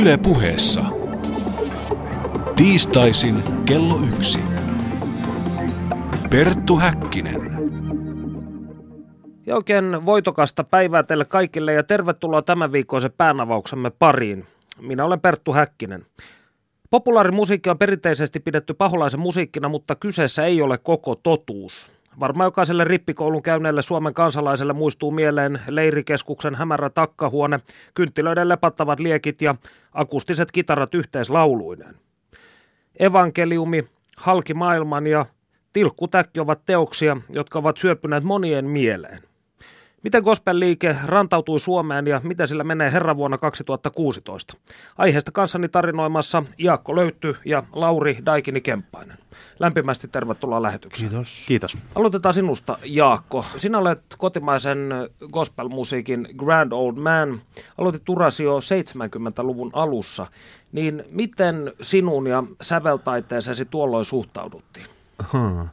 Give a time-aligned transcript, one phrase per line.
[0.00, 0.84] Yle puheessa.
[2.56, 4.38] Tiistaisin kello yksi.
[6.30, 7.40] Perttu Häkkinen.
[9.46, 14.44] Ja oikein voitokasta päivää teille kaikille ja tervetuloa tämän viikkoisen päänavauksemme pariin.
[14.80, 16.06] Minä olen Perttu Häkkinen.
[16.90, 21.86] Populaarimusiikki on perinteisesti pidetty paholaisen musiikkina, mutta kyseessä ei ole koko totuus.
[22.20, 27.60] Varmaan jokaiselle rippikoulun käyneelle Suomen kansalaiselle muistuu mieleen leirikeskuksen hämärä takkahuone,
[27.94, 29.54] kynttilöiden lepattavat liekit ja
[29.92, 31.94] akustiset kitarat yhteislauluineen.
[32.98, 33.84] Evankeliumi,
[34.16, 35.26] Halki maailman ja
[35.72, 39.22] Tilkkutäkki ovat teoksia, jotka ovat syöpyneet monien mieleen.
[40.04, 44.56] Miten gospel-liike rantautui Suomeen ja miten sillä menee herran vuonna 2016?
[44.98, 49.18] Aiheesta kanssani tarinoimassa Jaakko Löytty ja Lauri Daikini Kemppainen.
[49.58, 51.10] Lämpimästi tervetuloa lähetykseen.
[51.10, 51.44] Kiitos.
[51.46, 51.76] Kiitos.
[51.94, 53.44] Aloitetaan sinusta, Jaakko.
[53.56, 54.90] Sinä olet kotimaisen
[55.32, 57.40] gospel-musiikin Grand Old Man.
[57.78, 60.26] Aloitit urasi jo 70-luvun alussa.
[60.72, 64.86] Niin miten sinun ja säveltaiteeseesi tuolloin suhtauduttiin?
[65.32, 65.68] Hmm.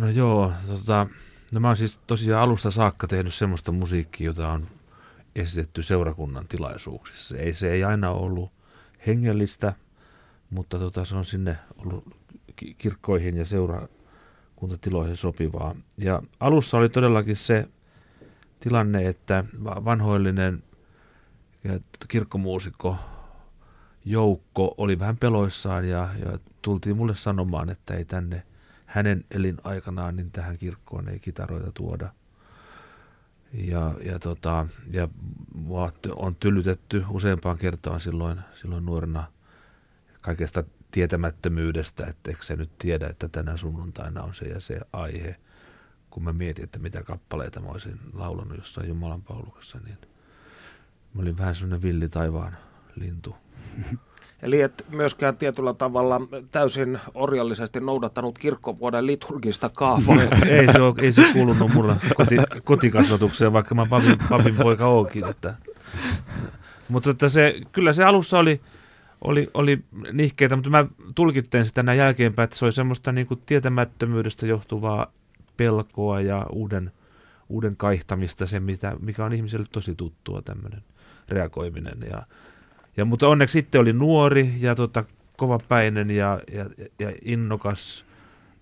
[0.00, 1.06] No joo, tota,
[1.50, 4.66] no mä oon siis tosiaan alusta saakka tehnyt semmoista musiikkia, jota on
[5.36, 7.36] esitetty seurakunnan tilaisuuksissa.
[7.36, 8.52] Ei, se ei aina ollut
[9.06, 9.72] hengellistä,
[10.50, 12.16] mutta tota, se on sinne ollut
[12.78, 15.74] kirkkoihin ja seurakuntatiloihin sopivaa.
[15.98, 17.68] Ja alussa oli todellakin se
[18.60, 20.62] tilanne, että vanhoillinen
[22.08, 22.96] kirkkomuusikko
[24.04, 28.42] joukko oli vähän peloissaan ja, ja tultiin mulle sanomaan, että ei tänne
[28.90, 32.12] hänen elinaikanaan niin tähän kirkkoon ei kitaroita tuoda.
[33.52, 35.08] Ja, ja, tota, ja
[36.16, 39.24] on tyllytetty useampaan kertaan silloin, silloin nuorena
[40.20, 45.36] kaikesta tietämättömyydestä, että se nyt tiedä, että tänä sunnuntaina on se ja se aihe.
[46.10, 49.98] Kun mä mietin, että mitä kappaleita mä olisin laulanut jossain Jumalan pauluksessa, niin
[51.14, 52.56] mä olin vähän semmoinen villi taivaan
[52.96, 53.36] lintu.
[54.42, 56.20] Eli et myöskään tietyllä tavalla
[56.50, 60.22] täysin orjallisesti noudattanut kirkkovuoden liturgista kaavaa.
[60.48, 65.28] ei, se ole, ei se kuulunut mulle koti, kotikasvatukseen, vaikka mä papin, papin poika oonkin.
[65.28, 65.54] Että.
[66.88, 68.60] Mutta että se, kyllä se alussa oli,
[69.20, 73.42] oli, oli nihkeitä, mutta mä tulkitteen sitä näin jälkeenpäin, että se oli semmoista niin kuin
[73.46, 75.12] tietämättömyydestä johtuvaa
[75.56, 76.92] pelkoa ja uuden,
[77.48, 80.82] uuden kaihtamista, se mitä, mikä on ihmiselle tosi tuttua tämmöinen
[81.28, 81.98] reagoiminen.
[82.10, 82.22] Ja,
[82.96, 85.04] ja, mutta onneksi sitten oli nuori ja tota,
[85.36, 86.64] kovapäinen ja, ja,
[86.98, 88.04] ja innokas,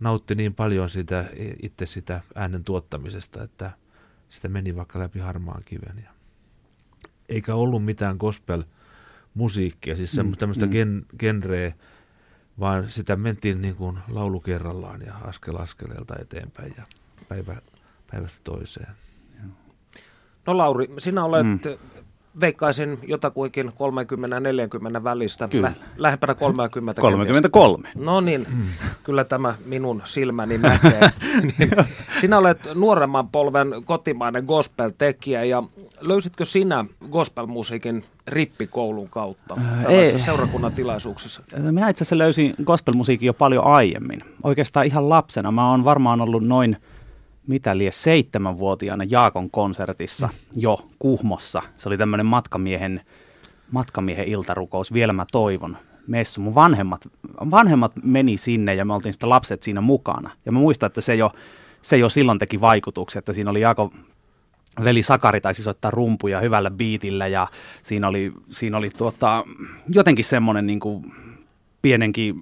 [0.00, 1.24] nautti niin paljon sitä,
[1.62, 3.70] itse sitä äänen tuottamisesta, että
[4.28, 6.02] sitä meni vaikka läpi harmaan kiven.
[6.04, 6.10] Ja,
[7.28, 10.72] eikä ollut mitään gospel-musiikkia, siis mm, tämmöistä mm.
[10.72, 11.72] gen, genreä,
[12.60, 16.82] vaan sitä mentiin niin kuin laulu kerrallaan ja askel askeleelta eteenpäin ja
[17.28, 17.56] päivä,
[18.10, 18.92] päivästä toiseen.
[20.46, 21.60] No Lauri, sinä olet mm
[22.40, 23.72] veikkaisin jotakuinkin
[25.00, 25.72] 30-40 välistä, kyllä.
[25.96, 27.00] lähempänä 30.
[27.00, 27.82] 33.
[27.88, 28.06] Kenties.
[28.06, 28.64] No niin, mm.
[29.04, 31.00] kyllä tämä minun silmäni näkee.
[31.58, 31.70] niin,
[32.20, 35.62] sinä olet nuoremman polven kotimainen gospel-tekijä ja
[36.00, 41.42] löysitkö sinä gospelmusiikin rippikoulun kautta tällaisissa seurakunnan tilaisuuksissa?
[41.56, 44.20] Minä itse asiassa löysin gospelmusiikin jo paljon aiemmin.
[44.42, 45.50] Oikeastaan ihan lapsena.
[45.50, 46.76] Mä oon varmaan ollut noin–
[47.48, 50.32] mitä lie seitsemänvuotiaana Jaakon konsertissa mm.
[50.56, 51.62] jo Kuhmossa.
[51.76, 53.00] Se oli tämmöinen matkamiehen,
[53.70, 55.76] matkamiehen iltarukous, vielä mä toivon,
[56.06, 56.40] messu.
[56.40, 57.08] Mun vanhemmat,
[57.50, 60.30] vanhemmat meni sinne ja me oltiin sitten lapset siinä mukana.
[60.46, 61.32] Ja mä muistan, että se jo,
[61.82, 63.90] se jo silloin teki vaikutuksia, että siinä oli Jaakon
[64.84, 67.46] veli Sakari taisi soittaa rumpuja hyvällä biitillä ja
[67.82, 69.44] siinä oli, siinä oli tuota,
[69.88, 71.12] jotenkin semmoinen niin kuin
[71.82, 72.34] pienenkin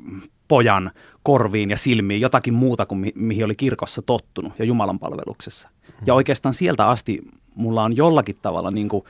[0.48, 0.90] pojan
[1.22, 5.68] korviin ja silmiin jotakin muuta kuin mi- mihin oli kirkossa tottunut ja Jumalan palveluksessa.
[5.88, 6.16] Ja hmm.
[6.16, 7.20] oikeastaan sieltä asti
[7.54, 9.04] mulla on jollakin tavalla niin kuin,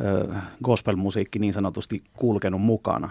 [0.00, 0.34] ö,
[0.64, 3.10] gospel-musiikki niin sanotusti kulkenut mukana.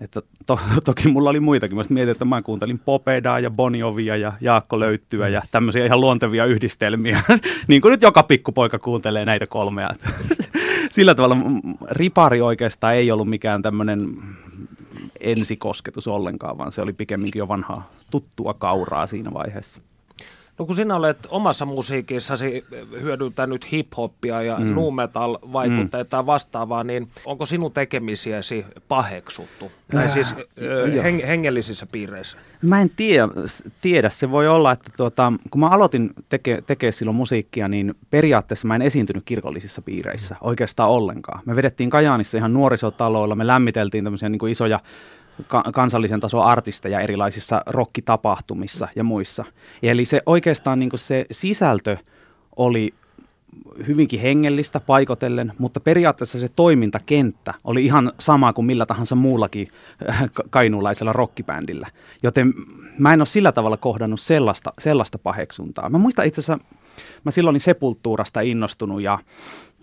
[0.00, 1.76] Että to, toki mulla oli muitakin.
[1.76, 6.44] Mä mietin, että mä kuuntelin Popedaa ja Boniovia ja Jaakko Löyttyä ja tämmöisiä ihan luontevia
[6.44, 7.22] yhdistelmiä.
[7.68, 9.90] niin kuin nyt joka pikkupoika kuuntelee näitä kolmea.
[10.90, 11.36] Sillä tavalla
[11.90, 14.08] ripari oikeastaan ei ollut mikään tämmöinen
[15.20, 19.80] ensikosketus ollenkaan, vaan se oli pikemminkin jo vanhaa tuttua kauraa siinä vaiheessa.
[20.58, 22.64] No kun sinä olet omassa musiikissasi
[23.00, 24.74] hyödyntänyt hip-hoppia ja mm.
[24.74, 26.26] nu metal vaikutteita mm.
[26.26, 29.72] vastaavaa, niin onko sinun tekemisiäsi paheksuttu?
[29.92, 32.36] Näin äh, siis äh, heng- hengellisissä piireissä?
[32.62, 33.28] Mä en tiedä,
[33.80, 34.10] tiedä.
[34.10, 38.74] se voi olla, että tuota, kun mä aloitin teke, tekemään silloin musiikkia, niin periaatteessa mä
[38.74, 41.42] en esiintynyt kirkollisissa piireissä oikeastaan ollenkaan.
[41.46, 44.80] Me vedettiin Kajaanissa ihan nuorisotaloilla, me lämmiteltiin tämmöisiä niin isoja
[45.46, 49.44] ka- kansallisen tason artisteja erilaisissa rockitapahtumissa ja muissa.
[49.82, 51.96] Eli se oikeastaan niin se sisältö
[52.56, 52.94] oli
[53.86, 59.68] hyvinkin hengellistä paikotellen, mutta periaatteessa se toimintakenttä oli ihan sama kuin millä tahansa muullakin
[60.10, 61.88] äh, kainuulaisella rockibändillä.
[62.22, 62.54] Joten
[62.98, 65.88] mä en ole sillä tavalla kohdannut sellaista, sellaista paheksuntaa.
[65.88, 66.64] Mä muistan itse asiassa,
[67.24, 69.18] mä silloin olin Sepultuurasta innostunut ja,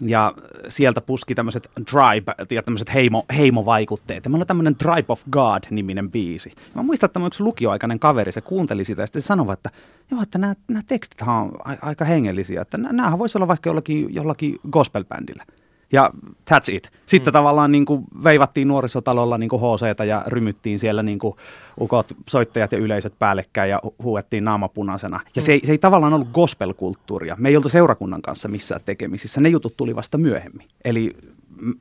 [0.01, 0.33] ja
[0.69, 4.25] sieltä puski tämmöiset drive ja tämmöiset heimo, heimovaikutteet.
[4.25, 6.49] Ja meillä oli tämmöinen Tribe of God-niminen biisi.
[6.55, 9.69] Ja mä muistan, että yksi lukioaikainen kaveri, se kuunteli sitä ja sitten sanoi, että
[10.11, 11.51] joo, että nämä, nämä tekstit on
[11.81, 15.43] aika hengellisiä, että nämähän voisi olla vaikka jollakin, jollakin gospel-bändillä
[15.91, 16.09] ja
[16.51, 16.91] that's it.
[17.05, 17.33] Sitten mm.
[17.33, 21.35] tavallaan niin kuin veivattiin nuorisotalolla niin kuin hc ja rymyttiin siellä niin kuin
[21.81, 25.19] ukot, soittajat ja yleisöt päällekkäin ja huuettiin naamapunaisena.
[25.35, 25.45] Ja mm.
[25.45, 27.35] se, ei, se ei tavallaan ollut gospel-kulttuuria.
[27.39, 29.41] Me ei oltu seurakunnan kanssa missään tekemisissä.
[29.41, 30.67] Ne jutut tuli vasta myöhemmin.
[30.85, 31.13] Eli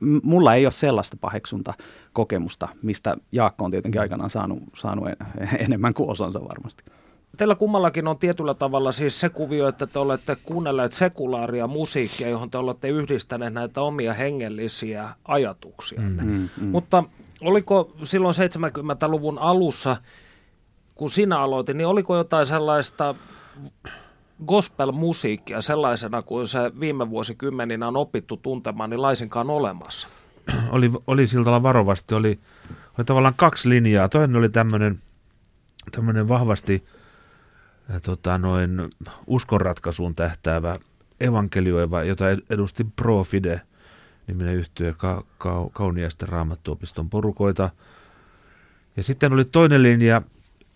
[0.01, 1.73] m- mulla ei ole sellaista paheksunta
[2.13, 5.07] kokemusta, mistä Jaakko on tietenkin aikanaan saanut, saanut
[5.59, 6.83] enemmän kuin osansa varmasti.
[7.37, 12.51] Teillä kummallakin on tietyllä tavalla siis se kuvio, että te olette kuunnelleet sekulaaria musiikkia, johon
[12.51, 16.01] te olette yhdistäneet näitä omia hengellisiä ajatuksia.
[16.01, 16.67] Mm, mm, mm.
[16.67, 17.03] Mutta
[17.41, 19.97] oliko silloin 70-luvun alussa,
[20.95, 23.15] kun sinä aloitin, niin oliko jotain sellaista
[24.47, 30.07] gospel-musiikkia sellaisena kuin se viime vuosikymmeninä on opittu tuntemaan, niin laisinkaan olemassa?
[30.71, 32.39] Oli, oli siltä varovasti, oli,
[32.97, 34.09] oli tavallaan kaksi linjaa.
[34.09, 36.83] Toinen oli tämmöinen vahvasti–
[38.01, 38.89] tota, noin
[39.27, 40.79] uskonratkaisuun tähtäävä
[41.19, 43.61] evankelioiva, jota edusti Profide,
[44.27, 47.69] niminen yhtiö ka- ka- kauniista raamattuopiston porukoita.
[48.97, 50.21] Ja sitten oli toinen linja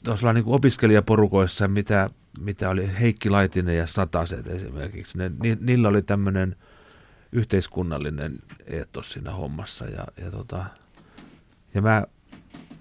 [0.04, 5.18] tuossa niin opiskelijaporukoissa, mitä, mitä oli Heikki Laitinen ja Sataset esimerkiksi.
[5.18, 6.56] Ne, ni, niillä oli tämmöinen
[7.32, 9.86] yhteiskunnallinen eetos siinä hommassa.
[9.86, 10.66] Ja, ja, tota,
[11.74, 12.04] ja mä,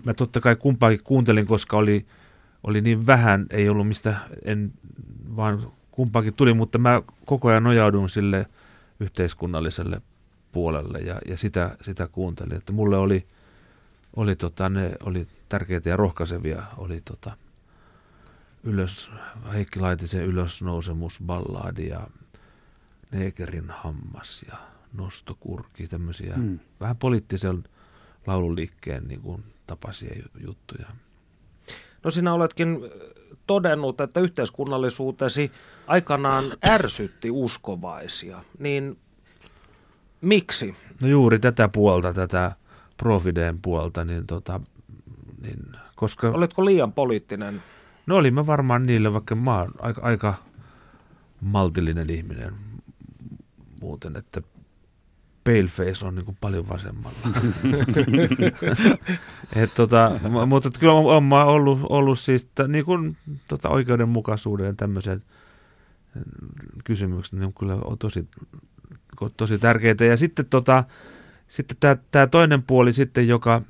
[0.04, 2.06] mä totta kai kumpaakin kuuntelin, koska oli–
[2.64, 4.72] oli niin vähän, ei ollut mistä, en
[5.36, 8.46] vaan kumpaakin tuli, mutta mä koko ajan nojaudun sille
[9.00, 10.02] yhteiskunnalliselle
[10.52, 12.56] puolelle ja, ja sitä, sitä kuuntelin.
[12.56, 13.26] Että mulle oli,
[14.16, 17.36] oli, tota, ne oli tärkeitä ja rohkaisevia, oli tota,
[18.64, 19.10] ylös,
[19.52, 22.06] Heikki Laitisen ylösnousemusballaadi ja
[23.10, 24.56] Neekerin hammas ja
[24.92, 26.58] nostokurki, tämmöisiä hmm.
[26.80, 27.64] vähän poliittisen
[28.26, 30.86] laululiikkeen niin kuin, tapaisia juttuja.
[32.04, 32.78] No sinä oletkin
[33.46, 35.52] todennut, että yhteiskunnallisuutesi
[35.86, 38.98] aikanaan ärsytti uskovaisia, niin
[40.20, 40.74] miksi?
[41.00, 42.52] No juuri tätä puolta, tätä
[42.96, 44.60] Profideen puolta, niin, tota,
[45.42, 45.58] niin
[45.96, 46.28] koska...
[46.28, 47.62] Oletko liian poliittinen?
[48.06, 50.34] No olin mä varmaan niille, vaikka mä oon aika, aika
[51.40, 52.54] maltillinen ihminen
[53.80, 54.42] muuten, että
[55.44, 57.18] Paleface on niin kuin paljon vasemmalla.
[59.62, 60.12] Et tota,
[60.46, 63.16] mutta kyllä on mä ollut, ollut siis t- niin kuin,
[63.48, 65.22] tota, oikeudenmukaisuuden ja tämmöisen
[66.84, 68.28] kysymyksen, niin kyllä on tosi,
[69.36, 70.04] tosi tärkeitä.
[70.04, 70.84] Ja sitten, tota,
[71.48, 71.76] sitten
[72.10, 73.62] tämä toinen puoli sitten, joka,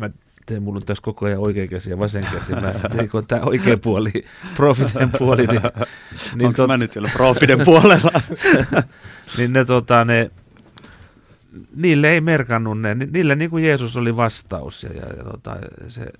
[0.00, 0.10] mä
[0.46, 2.52] teen mulla tässä koko ajan oikea käsi ja vasen käsi.
[2.52, 4.12] Mä tein, kun tämä oikea puoli,
[4.56, 5.46] profiden puoli.
[5.46, 5.60] Niin,
[6.34, 6.66] niin Onko tot...
[6.66, 8.20] mä nyt siellä profiden puolella?
[9.38, 10.30] niin ne, tota, ne,
[11.76, 15.56] niille ei merkannut ne, niille niin kuin Jeesus oli vastaus ja, ja, ja tota,
[15.88, 16.12] se,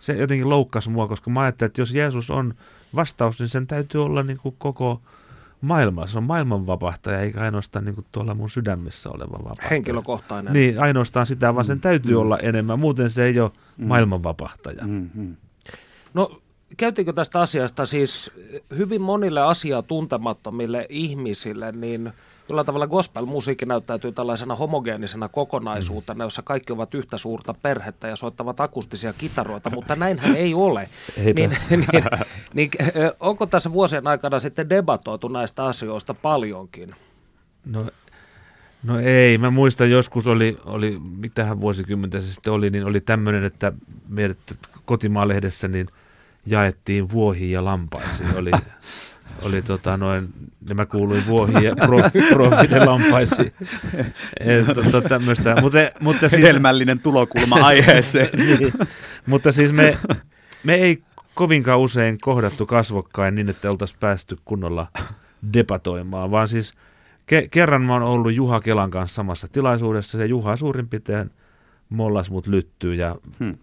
[0.00, 2.54] se jotenkin loukkasi mua, koska mä ajattelin, että jos Jeesus on
[2.94, 5.00] vastaus, niin sen täytyy olla niin kuin koko
[5.60, 6.06] maailma.
[6.06, 9.68] Se on maailman vapahtaja, eikä ainoastaan niin kuin tuolla mun sydämessä oleva vapahtaja.
[9.70, 10.52] Henkilökohtainen.
[10.52, 12.20] Niin, ainoastaan sitä, vaan sen mm, täytyy mm.
[12.20, 12.78] olla enemmän.
[12.78, 13.86] Muuten se ei ole mm.
[13.86, 14.86] maailman vapahtaja.
[14.86, 15.36] Mm, mm.
[16.14, 16.40] No,
[16.76, 18.30] käytiinkö tästä asiasta siis
[18.78, 22.12] hyvin monille asiaa tuntemattomille ihmisille, niin–
[22.48, 26.26] jollain tavalla gospel-musiikki näyttäytyy tällaisena homogeenisena kokonaisuutena, mm.
[26.26, 30.88] jossa kaikki ovat yhtä suurta perhettä ja soittavat akustisia kitaroita, mutta näinhän ei ole.
[31.36, 31.86] niin, niin,
[32.54, 32.70] niin,
[33.20, 36.94] onko tässä vuosien aikana sitten debatoitu näistä asioista paljonkin?
[37.64, 37.86] No,
[38.82, 43.44] no ei, mä muistan joskus oli, oli mitähän vuosikymmentä se sitten oli, niin oli tämmöinen,
[43.44, 43.72] että
[44.08, 44.38] meidät
[44.84, 45.88] kotimaalehdessä niin
[46.46, 48.36] jaettiin vuohiin ja lampaisiin.
[48.36, 48.50] Oli,
[49.44, 50.28] oli tota noin,
[50.68, 51.98] niin mä kuuluin vuohiin ja pro,
[52.86, 53.52] lampaisiin.
[54.74, 58.28] tota, tämmöistä, mutta, mutta siis, Hedelmällinen tulokulma aiheeseen.
[58.58, 58.72] niin,
[59.26, 59.98] mutta siis me,
[60.64, 61.02] me ei
[61.34, 64.86] kovinkaan usein kohdattu kasvokkain niin, että oltaisiin päästy kunnolla
[65.52, 66.74] debatoimaan, vaan siis
[67.26, 71.30] ke, kerran mä oon ollut Juha Kelan kanssa samassa tilaisuudessa, ja Juha suurin piirtein–
[71.94, 73.58] mollas mut lyttyy ja hmm.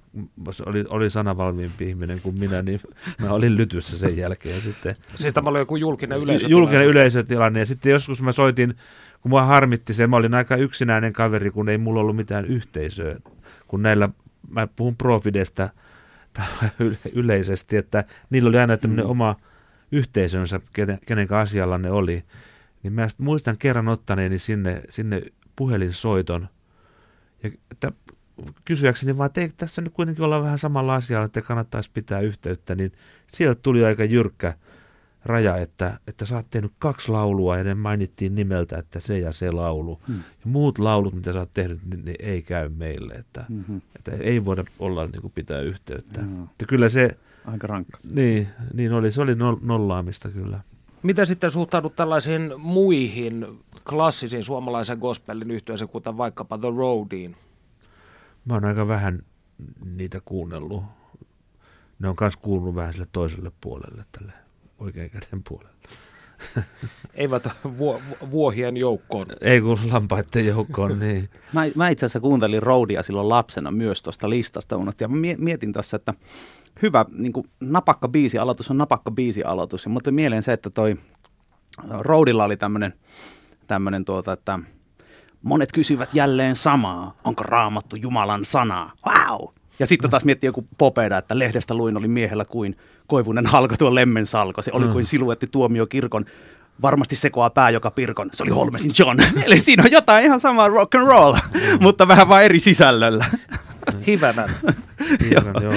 [0.65, 2.79] oli, oli sanavalmiimpi ihminen kuin minä, niin
[3.21, 4.95] mä olin lytyssä sen jälkeen sitten.
[5.15, 6.59] Siis tämä oli joku julkinen yleisötilanne?
[6.59, 8.75] Julkinen yleisötilanne ja sitten joskus mä soitin,
[9.21, 13.19] kun mua harmitti se, mä olin aika yksinäinen kaveri, kun ei mulla ollut mitään yhteisöä,
[13.67, 14.09] kun näillä,
[14.49, 15.69] mä puhun profidestä
[17.13, 19.11] yleisesti, että niillä oli aina tämmöinen hmm.
[19.11, 19.35] oma
[19.91, 22.23] yhteisönsä, kenen, kenen asialla ne oli
[22.83, 25.21] Niin mä muistan kerran ottaneeni sinne, sinne
[25.55, 26.47] puhelinsoiton.
[27.43, 27.49] Ja
[28.65, 32.91] kysyäkseni vaan, että tässä nyt kuitenkin olla vähän samalla asialla, että kannattaisi pitää yhteyttä, niin
[33.27, 34.53] sieltä tuli aika jyrkkä
[35.25, 39.31] raja, että, että sä oot tehnyt kaksi laulua ja ne mainittiin nimeltä, että se ja
[39.31, 40.01] se laulu.
[40.07, 40.15] Hmm.
[40.15, 43.81] Ja muut laulut, mitä sä oot tehnyt, niin ne ei käy meille, että, hmm.
[43.95, 46.21] että ei voida olla niin kuin pitää yhteyttä.
[46.21, 46.43] Hmm.
[46.43, 47.17] Että kyllä se...
[47.45, 47.99] Aika rankka.
[48.13, 50.59] Niin, niin oli, se oli nollaamista kyllä.
[51.03, 53.45] Mitä sitten suhtaudut tällaisiin muihin
[53.89, 57.35] klassisiin suomalaisen gospelin yhteisöön, kuten vaikkapa The Roadiin?
[58.45, 59.23] Mä oon aika vähän
[59.85, 60.83] niitä kuunnellut.
[61.99, 64.33] Ne on myös kuulunut vähän sille toiselle puolelle, tälle
[64.79, 65.71] oikean käden puolelle.
[67.13, 69.25] Eivät vu- vuohien joukkoon.
[69.41, 71.29] Ei kun lampaiden joukkoon, niin.
[71.53, 74.79] mä, mä itse asiassa kuuntelin Roadia silloin lapsena myös tuosta listasta.
[74.99, 76.13] Ja mä mietin tässä, että
[76.81, 79.85] hyvä niin kuin napakka biisi aloitus on napakka biisi aloitus.
[79.85, 80.95] Ja mutta mieleen se, että toi
[81.89, 82.93] Roadilla oli tämmöinen
[83.67, 84.59] tämmönen tuota, että
[85.43, 87.13] monet kysyvät jälleen samaa.
[87.23, 88.91] Onko raamattu Jumalan sanaa?
[89.07, 89.47] Wow!
[89.79, 93.95] Ja sitten taas miettii joku popeda, että lehdestä luin oli miehellä kuin koivunen halko tuo
[93.95, 94.61] lemmen salko.
[94.61, 96.25] Se oli kuin siluetti tuomio kirkon.
[96.81, 98.29] Varmasti sekoaa pää joka pirkon.
[98.33, 99.17] Se oli Holmesin John.
[99.45, 101.35] Eli siinä on jotain ihan samaa rock and roll,
[101.79, 103.25] mutta vähän vain eri sisällöllä.
[104.07, 104.49] Hivänän.
[105.23, 105.73] Hivänän joo.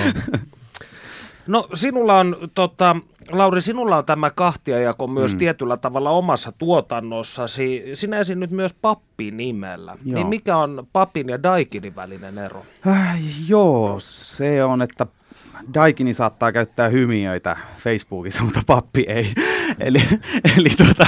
[1.47, 2.97] No sinulla on, tota,
[3.31, 5.39] Lauri, sinulla on tämä kahtiajako myös mm.
[5.39, 7.83] tietyllä tavalla omassa tuotannossasi.
[7.95, 9.97] Sinä nyt myös pappi nimellä.
[10.05, 10.15] Joo.
[10.15, 12.63] Niin mikä on papin ja daikinin välinen ero?
[12.87, 15.07] Äh, joo, se on, että
[15.75, 19.33] Daikini saattaa käyttää hymiöitä Facebookissa, mutta pappi ei.
[19.81, 19.99] eli
[20.59, 21.07] eli tota,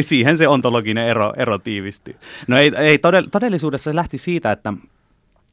[0.00, 2.16] siihen se ontologinen ero, ero tiivistyy.
[2.48, 2.98] No ei, ei
[3.32, 4.72] todellisuudessa se lähti siitä, että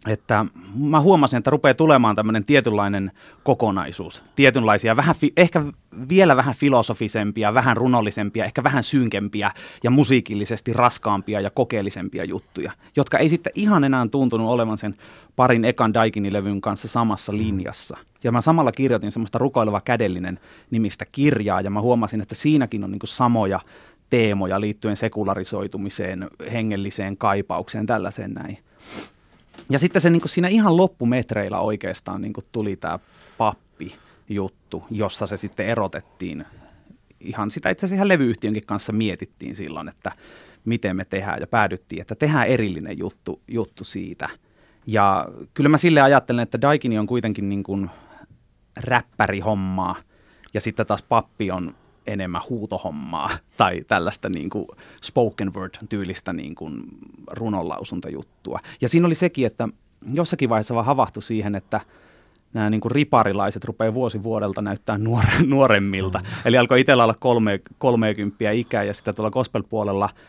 [0.07, 3.11] että mä huomasin, että rupeaa tulemaan tämmöinen tietynlainen
[3.43, 4.23] kokonaisuus.
[4.35, 5.63] Tietynlaisia, vähän fi, ehkä
[6.09, 9.51] vielä vähän filosofisempia, vähän runollisempia, ehkä vähän synkempiä
[9.83, 14.95] ja musiikillisesti raskaampia ja kokeellisempia juttuja, jotka ei sitten ihan enää tuntunut olevan sen
[15.35, 17.97] parin ekan Daikini-levyn kanssa samassa linjassa.
[18.23, 20.39] Ja mä samalla kirjoitin semmoista rukoileva kädellinen
[20.71, 23.59] nimistä kirjaa, ja mä huomasin, että siinäkin on niin samoja
[24.09, 28.57] teemoja liittyen sekularisoitumiseen, hengelliseen kaipaukseen, tällaiseen näin.
[29.69, 32.99] Ja sitten se niin kuin siinä ihan loppumetreillä oikeastaan niin kuin tuli tämä
[33.37, 36.45] pappi-juttu, jossa se sitten erotettiin.
[37.19, 40.11] Ihan sitä itse asiassa ihan levyyhtiönkin kanssa mietittiin silloin, että
[40.65, 44.29] miten me tehdään ja päädyttiin, että tehdään erillinen juttu, juttu siitä.
[44.87, 47.89] Ja kyllä mä sille ajattelen, että Daikini on kuitenkin niin kuin
[48.77, 49.95] räppärihommaa
[50.53, 51.75] ja sitten taas pappi on
[52.07, 54.67] enemmän huutohommaa tai tällaista niin kuin
[55.03, 56.81] spoken word-tyylistä niin kuin
[57.31, 58.59] runonlausuntajuttua.
[58.81, 59.69] Ja siinä oli sekin, että
[60.13, 61.81] jossakin vaiheessa vaan havahtui siihen, että
[62.53, 66.19] nämä niin kuin riparilaiset rupeaa vuosi vuodelta näyttää nuore, nuoremmilta.
[66.19, 66.25] Mm.
[66.45, 70.09] Eli alkoi itsellä olla kolme, 30 ikää ja sitten tuolla gospel-puolella–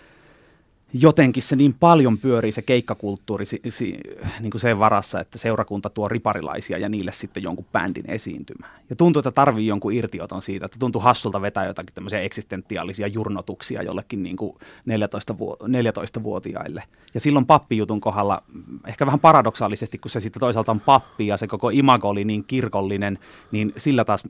[0.94, 3.98] jotenkin se niin paljon pyörii se keikkakulttuuri si, si,
[4.40, 8.72] niin kuin sen varassa, että seurakunta tuo riparilaisia ja niille sitten jonkun bändin esiintymään.
[8.90, 13.82] Ja tuntuu, että tarvii jonkun irtioton siitä, että tuntuu hassulta vetää jotakin tämmöisiä eksistentiaalisia jurnotuksia
[13.82, 16.82] jollekin niin kuin 14, vu- 14-vuotiaille.
[17.14, 18.42] Ja silloin pappijutun kohdalla,
[18.86, 22.44] ehkä vähän paradoksaalisesti, kun se sitten toisaalta on pappi ja se koko imago oli niin
[22.44, 23.18] kirkollinen,
[23.52, 24.24] niin sillä taas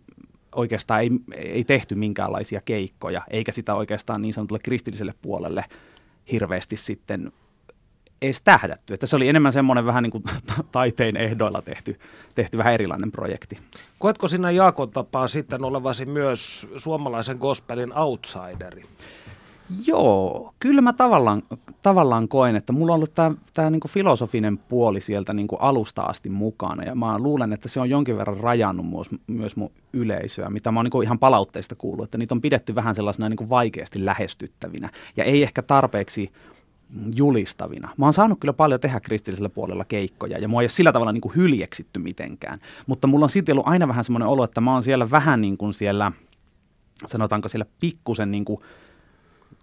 [0.54, 5.64] oikeastaan ei, ei tehty minkäänlaisia keikkoja, eikä sitä oikeastaan niin sanotulle kristilliselle puolelle–
[6.32, 7.32] hirveästi sitten
[8.22, 8.94] edes tähdätty.
[8.94, 10.24] Että se oli enemmän semmoinen vähän niin kuin
[10.72, 11.98] taiteen ehdoilla tehty,
[12.34, 13.58] tehty vähän erilainen projekti.
[13.98, 18.84] Koetko sinä Jaakon tapaa sitten olevasi myös suomalaisen gospelin outsideri?
[19.86, 21.42] Joo, kyllä mä tavallaan,
[21.82, 26.28] tavallaan koen, että mulla on ollut tämä, tämä niin filosofinen puoli sieltä niin alusta asti
[26.28, 26.84] mukana.
[26.84, 30.78] Ja mä luulen, että se on jonkin verran rajannut myös, myös mun yleisöä, mitä mä
[30.78, 34.90] oon niin ihan palautteista kuullut, että niitä on pidetty vähän sellaisena niin vaikeasti lähestyttävinä.
[35.16, 36.32] Ja ei ehkä tarpeeksi
[37.14, 37.88] julistavina.
[37.96, 41.12] Mä oon saanut kyllä paljon tehdä kristillisellä puolella keikkoja ja mua ei ole sillä tavalla
[41.12, 42.58] niin kuin hyljeksitty mitenkään.
[42.86, 45.56] Mutta mulla on silti ollut aina vähän semmoinen olo, että mä oon siellä vähän niin
[45.56, 46.12] kuin siellä,
[47.06, 48.58] sanotaanko siellä pikkusen niin kuin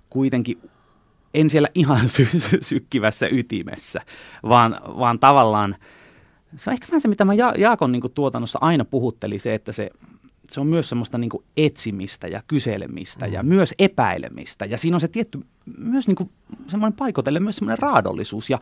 [0.10, 0.62] kuitenkin
[1.34, 4.02] en siellä ihan sy- sy- sykkivässä ytimessä,
[4.44, 5.76] vaan, vaan tavallaan
[6.56, 9.72] se on ehkä vähän se, mitä mä ja- Jaakon niin tuotannossa aina puhutteli, se, että
[9.72, 9.90] se,
[10.50, 13.34] se on myös semmoista niin etsimistä ja kyselemistä mm.
[13.34, 14.66] ja myös epäilemistä.
[14.66, 15.40] Ja siinä on se tietty
[15.78, 16.32] myös niin
[16.68, 18.60] semmoinen paikotelle myös semmoinen raadollisuus ja,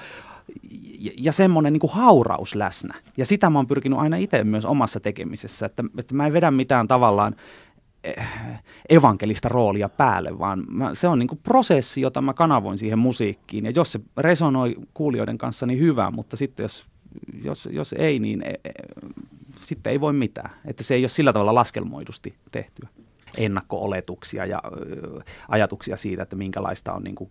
[0.99, 2.95] ja, ja semmoinen niin hauraus läsnä.
[3.17, 6.51] Ja sitä mä oon pyrkinyt aina itse myös omassa tekemisessä, että, että mä en vedä
[6.51, 7.33] mitään tavallaan
[8.89, 13.65] evankelista roolia päälle, vaan mä, se on niin kuin prosessi, jota mä kanavoin siihen musiikkiin.
[13.65, 16.85] Ja jos se resonoi kuulijoiden kanssa, niin hyvä, mutta sitten jos,
[17.43, 18.71] jos, jos ei, niin e, e,
[19.63, 20.49] sitten ei voi mitään.
[20.65, 22.89] Että se ei ole sillä tavalla laskelmoidusti tehtyä.
[23.37, 27.29] ennakko-oletuksia ja ö, ajatuksia siitä, että minkälaista on niin kuin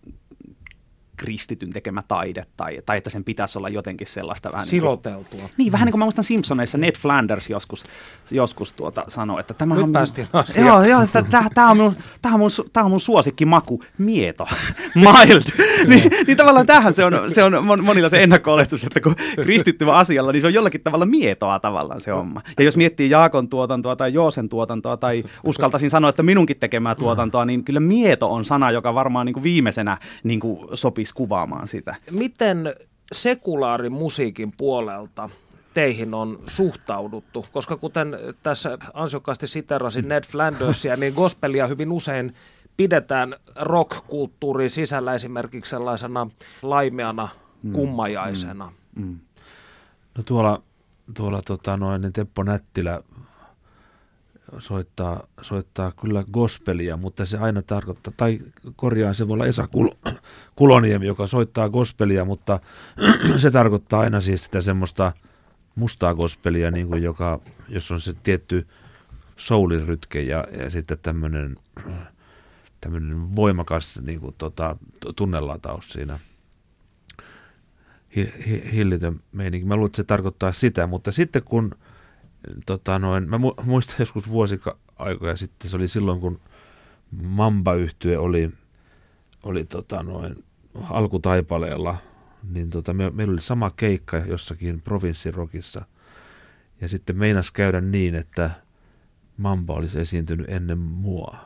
[1.17, 5.23] kristityn tekemä taide, tai, tai että sen pitäisi olla jotenkin sellaista vähän Siloteltua.
[5.31, 7.85] Niin, kuin, niin, vähän niin kuin mä muistan Simpsoneissa, Ned Flanders joskus,
[8.31, 9.93] joskus tuota sanoi, että tämä on...
[9.93, 10.67] päästiin asiaan.
[10.67, 11.23] Joo, joo,
[11.55, 14.47] tämä on, mun, tää on, mun, tää on mun suosikkimaku, mieto,
[14.95, 15.43] mild.
[15.87, 20.33] niin, niin tavallaan tähän se on, se on monilla se ennakko-oletus, että kun kristitty asialla,
[20.33, 22.43] niin se on jollakin tavalla mietoa tavallaan se homma.
[22.59, 27.45] Ja jos miettii Jaakon tuotantoa tai Joosen tuotantoa tai uskaltaisin sanoa, että minunkin tekemää tuotantoa,
[27.45, 30.59] niin kyllä mieto on sana, joka varmaan niin kuin viimeisenä niin kuin
[31.07, 31.95] sopisi kuvaamaan sitä.
[32.11, 32.75] Miten
[33.13, 35.31] sekulaarimusiikin puolelta
[35.75, 37.47] teihin on suhtauduttu?
[37.53, 42.35] Koska kuten tässä ansiokkaasti siterasin Ned Flandersia, niin gospelia hyvin usein
[42.77, 46.27] pidetään rock-kulttuurin sisällä esimerkiksi sellaisena
[46.63, 47.29] laimeana
[47.73, 48.73] kummajaisena.
[48.97, 49.05] Mm.
[49.05, 49.19] Mm.
[50.17, 50.63] No tuolla,
[51.17, 53.03] tuolla tota noin, niin Teppo Nättilä
[54.59, 58.39] soittaa, soittaa kyllä gospelia, mutta se aina tarkoittaa, tai
[58.77, 60.13] korjaan se voi olla Esa Kul-
[60.57, 62.61] Kuloniemi, joka soittaa gospelia, mutta
[63.43, 65.13] se tarkoittaa aina siis sitä semmoista
[65.75, 68.67] mustaa gospelia, niin kuin joka, jos on se tietty
[69.37, 71.57] soulirytke ja, ja sitten tämmöinen
[72.81, 74.77] tämmöinen voimakas niin kuin, tota,
[75.17, 76.19] tunnelataus siinä
[78.17, 79.67] hi, hi, hillitön meininki.
[79.67, 81.75] Mä luulen, että se tarkoittaa sitä, mutta sitten kun
[82.67, 86.41] tota noin, mä muistan joskus vuosika-aikoja sitten, se oli silloin, kun
[87.23, 88.51] mamba yhtye oli,
[89.43, 90.45] oli tota noin,
[90.91, 91.97] alkutaipaleella,
[92.51, 95.85] niin tota, me, meillä oli sama keikka jossakin provinssirokissa.
[96.81, 98.51] Ja sitten meinas käydä niin, että
[99.37, 101.39] Mamba olisi esiintynyt ennen mua.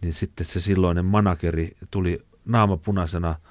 [0.00, 3.34] Niin sitten se silloinen manakeri tuli naamapunaisena–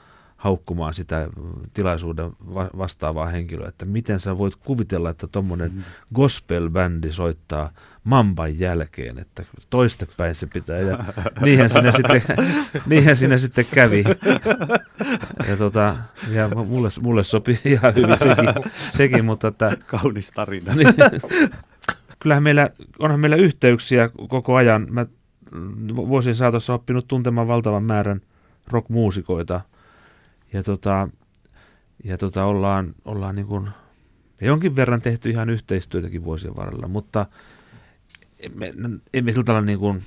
[0.43, 1.27] haukkumaan sitä
[1.73, 2.31] tilaisuuden
[2.77, 5.83] vastaavaa henkilöä, että miten sä voit kuvitella, että tuommoinen mm.
[6.15, 7.71] gospel-bändi soittaa
[8.03, 10.79] Mamban jälkeen, että toistepäin se pitää.
[10.79, 11.05] Ja
[11.41, 12.21] niinhän sinne sitten,
[12.89, 14.03] niinhän sinne sitten kävi.
[15.49, 15.95] Ja, tota,
[16.31, 19.77] ja mulle, mulle sopi ihan hyvin sekin, sekin mutta että...
[20.01, 20.75] Kaunis tarina.
[20.75, 20.93] Niin,
[22.19, 24.87] kyllähän meillä, onhan meillä yhteyksiä koko ajan.
[24.89, 25.05] Mä
[25.95, 28.21] vuosien saatossa oppinut tuntemaan valtavan määrän
[28.67, 29.61] rockmuusikoita–
[30.53, 31.09] ja, tota,
[32.03, 33.69] ja tota ollaan, ollaan niin kuin,
[34.41, 37.25] jonkin verran tehty ihan yhteistyötäkin vuosien varrella, mutta
[38.39, 38.73] emme,
[39.13, 40.03] emme sillä tavalla niin kuin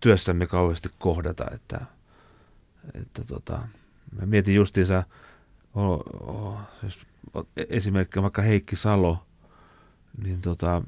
[0.00, 1.80] työssämme kauheasti kohdata, että,
[2.94, 3.58] että tota,
[4.20, 5.02] mä mietin justiinsa,
[5.74, 6.98] oh, oh, jos
[7.68, 9.26] esimerkiksi vaikka Heikki Salo,
[10.22, 10.82] niin tota,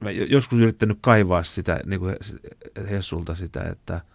[0.00, 2.16] mä joskus yrittänyt kaivaa sitä, niin kuin
[2.90, 4.00] Hessulta sitä, että–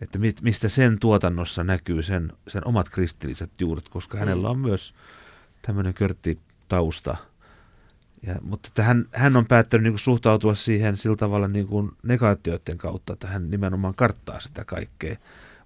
[0.00, 4.18] että mistä sen tuotannossa näkyy sen, sen omat kristilliset juuret, koska mm.
[4.18, 4.94] hänellä on myös
[5.62, 7.16] tämmöinen körttitausta.
[8.26, 11.90] Ja, mutta että hän, hän on päättänyt niin kuin suhtautua siihen sillä tavalla niin kuin
[12.02, 15.16] negaatioiden kautta, että hän nimenomaan karttaa sitä kaikkea.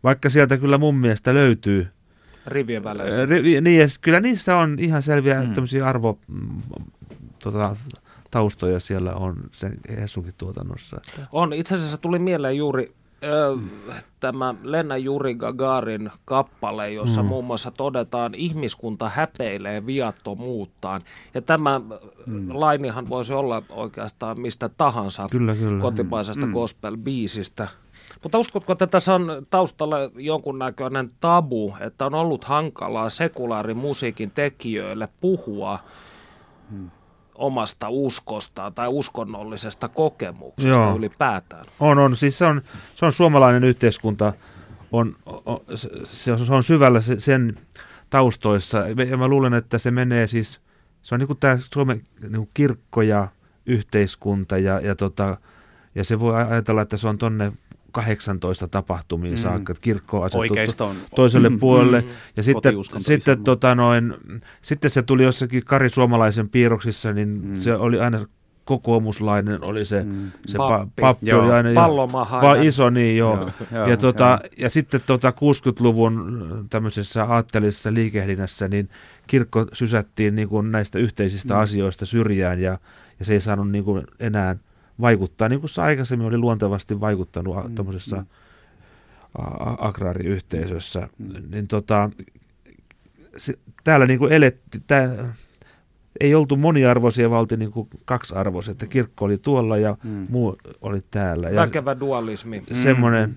[0.02, 1.88] Vaikka sieltä kyllä mun mielestä löytyy
[2.46, 3.26] rivien väleistä.
[3.26, 5.54] Ri, niin, ja kyllä niissä on ihan selviä mm.
[5.54, 6.62] tämmöisiä arvo mm,
[7.42, 7.76] tota,
[8.30, 11.00] taustoja siellä on sen Hessunkin tuotannossa.
[11.32, 12.94] On, itse asiassa tuli mieleen juuri
[14.20, 17.28] tämä Lenna Juri Gagarin kappale, jossa mm.
[17.28, 21.02] muun muassa todetaan, ihmiskunta häpeilee viattomuuttaan.
[21.34, 21.80] Ja tämä
[22.26, 22.48] mm.
[22.52, 25.80] lainihan voisi olla oikeastaan mistä tahansa kyllä, kyllä.
[25.80, 26.52] kotimaisesta mm.
[26.52, 27.68] gospel-biisistä.
[28.22, 35.78] Mutta uskotko, että tässä on taustalla jonkunnäköinen tabu, että on ollut hankalaa sekulaarimusiikin tekijöille puhua
[36.70, 36.90] mm
[37.34, 40.96] omasta uskostaan tai uskonnollisesta kokemuksesta Joo.
[40.96, 41.66] ylipäätään.
[41.80, 42.16] On, on.
[42.16, 42.62] Siis se on,
[42.96, 44.32] se on suomalainen yhteiskunta,
[44.92, 47.56] on, on, se, se on syvällä sen
[48.10, 48.78] taustoissa.
[49.08, 50.60] Ja mä luulen, että se menee siis,
[51.02, 53.28] se on niin kuin tämä Suomen niin kuin kirkko ja
[53.66, 55.36] yhteiskunta ja, ja, tota,
[55.94, 57.52] ja se voi ajatella, että se on tonne
[57.94, 59.38] 18 tapahtumiin mm.
[59.38, 60.84] saakka, että kirkko on asettu
[61.16, 62.00] toiselle mm, puolelle.
[62.00, 64.14] Mm, ja sitten, sitten, tota noin,
[64.62, 67.60] sitten se tuli jossakin Kari Suomalaisen piirroksissa, niin mm.
[67.60, 68.26] se oli aina
[68.64, 70.30] kokoomuslainen oli se, mm.
[70.46, 71.42] se pappi, pappi joo.
[71.42, 71.70] oli aina
[72.42, 73.36] va, iso, niin joo.
[73.36, 74.50] joo, joo ja, tota, joo.
[74.58, 78.88] ja sitten tota 60-luvun tämmöisessä aatteellisessa liikehdinnässä, niin
[79.26, 81.60] kirkko sysättiin niin kuin näistä yhteisistä mm.
[81.60, 82.78] asioista syrjään ja,
[83.18, 84.56] ja se ei saanut niin kuin enää–
[85.00, 88.26] vaikuttaa, niin kuin se aikaisemmin oli luontevasti vaikuttanut mm, tuommoisessa mm.
[89.78, 91.08] agraariyhteisössä.
[91.18, 91.50] Mm.
[91.50, 92.10] Niin tota,
[93.36, 93.54] se,
[93.84, 95.34] täällä niin kuin eletti, tää,
[96.20, 100.26] ei oltu moniarvoisia, vaan oltiin niin kuin kaksiarvoisia, että kirkko oli tuolla ja mm.
[100.30, 101.50] muu oli täällä.
[101.50, 102.62] Ja Väkevä dualismi.
[102.72, 103.30] Semmoinen.
[103.30, 103.36] Mm.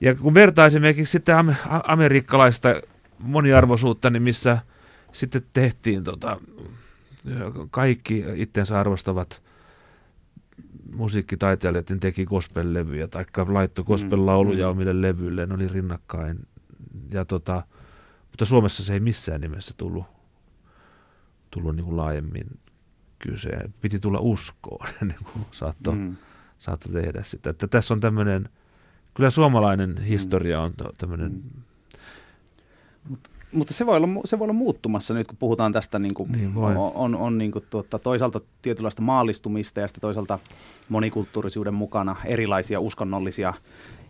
[0.00, 1.36] Ja kun vertaisimmekin sitten
[1.84, 2.80] amerikkalaista
[3.18, 4.58] moniarvoisuutta, niin missä
[5.12, 6.40] sitten tehtiin tota,
[7.70, 9.42] kaikki itsensä arvostavat
[10.96, 14.70] musiikkitaiteilijat niin teki gospel-levyjä tai laittoi gospel-lauluja Mm.
[14.70, 16.38] omille levyille, ne oli rinnakkain.
[17.10, 17.62] Ja tota,
[18.30, 20.04] mutta Suomessa se ei missään nimessä tullut,
[21.50, 22.58] tullut niin kuin laajemmin
[23.18, 23.74] kyseen.
[23.80, 26.16] Piti tulla uskoon ennen kuin saattoi, Mm.
[26.58, 27.50] saattoi tehdä sitä.
[27.50, 28.48] Että tässä on tämmöinen,
[29.14, 31.42] kyllä suomalainen historia on tämmöinen, Mm.
[33.08, 33.30] Mutta
[33.70, 36.72] se voi, olla, se voi olla muuttumassa nyt, kun puhutaan tästä, niin kuin, Niin voi.
[36.76, 40.38] on, on, on niin kuin, tuota, toisaalta tietynlaista maallistumista ja sitten toisaalta
[40.88, 43.54] monikulttuurisuuden mukana erilaisia uskonnollisia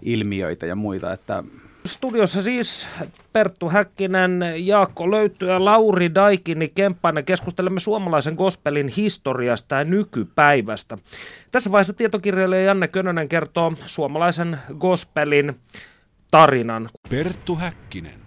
[0.03, 1.13] ilmiöitä ja muita.
[1.13, 1.45] Että
[1.87, 2.89] Studiossa siis
[3.33, 7.25] Perttu Häkkinen, Jaakko Löytyä ja Lauri Daikini Kemppainen.
[7.25, 10.99] Keskustelemme suomalaisen gospelin historiasta ja nykypäivästä.
[11.51, 15.61] Tässä vaiheessa tietokirjailija Janne Könönen kertoo suomalaisen gospelin
[16.31, 16.89] tarinan.
[17.11, 18.24] Perttu Häkkinen.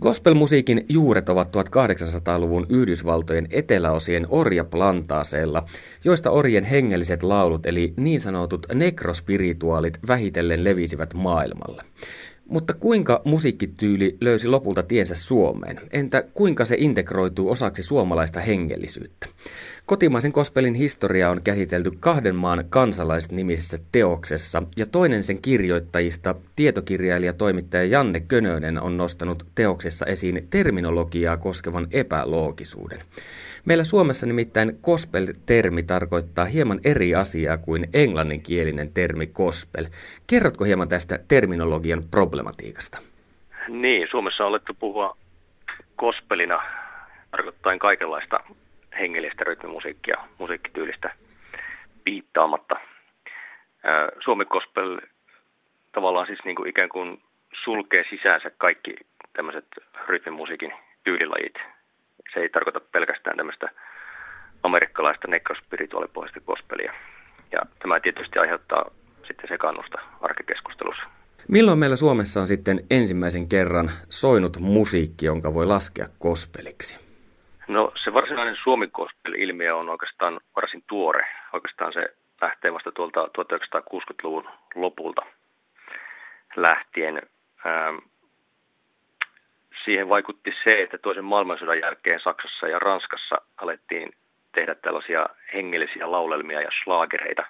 [0.00, 5.64] Gospelmusiikin juuret ovat 1800-luvun Yhdysvaltojen eteläosien orjaplantaaseilla,
[6.04, 11.82] joista orjen hengelliset laulut eli niin sanotut nekrospirituaalit vähitellen levisivät maailmalle.
[12.48, 15.80] Mutta kuinka musiikkityyli löysi lopulta tiensä Suomeen?
[15.92, 19.26] Entä kuinka se integroituu osaksi suomalaista hengellisyyttä?
[19.90, 27.32] Kotimaisen kospelin historia on käsitelty kahden maan kansalaiset nimisessä teoksessa, ja toinen sen kirjoittajista, tietokirjailija
[27.32, 32.98] toimittaja Janne Könönen, on nostanut teoksessa esiin terminologiaa koskevan epäloogisuuden.
[33.64, 39.86] Meillä Suomessa nimittäin gospel-termi tarkoittaa hieman eri asiaa kuin englanninkielinen termi gospel.
[40.26, 42.98] Kerrotko hieman tästä terminologian problematiikasta?
[43.68, 45.16] Niin, Suomessa on alettu puhua
[45.98, 46.62] gospelina,
[47.30, 48.40] tarkoittaen kaikenlaista
[49.00, 51.14] hengellistä rytmimusiikkia, musiikkityylistä
[52.04, 52.76] piittaamatta.
[54.24, 55.00] Suomi gospel
[55.92, 57.22] tavallaan siis niin kuin ikään kuin
[57.64, 58.94] sulkee sisäänsä kaikki
[59.32, 59.66] tämmöiset
[60.08, 60.72] rytmimusiikin
[61.04, 61.54] tyylilajit.
[62.34, 63.68] Se ei tarkoita pelkästään tämmöistä
[64.62, 66.92] amerikkalaista nekrospirituaalipohjaista gospelia.
[67.52, 68.90] Ja tämä tietysti aiheuttaa
[69.26, 71.02] sitten sekannusta arkikeskustelussa.
[71.48, 77.09] Milloin meillä Suomessa on sitten ensimmäisen kerran soinut musiikki, jonka voi laskea gospeliksi?
[77.70, 81.26] No se varsinainen suomi gospel-ilmiö on oikeastaan varsin tuore.
[81.52, 85.22] Oikeastaan se lähtee vasta tuolta 1960-luvun lopulta
[86.56, 87.22] lähtien.
[87.66, 87.96] Ähm,
[89.84, 94.12] siihen vaikutti se, että toisen maailmansodan jälkeen Saksassa ja Ranskassa alettiin
[94.52, 97.42] tehdä tällaisia hengellisiä laulelmia ja slaagereita.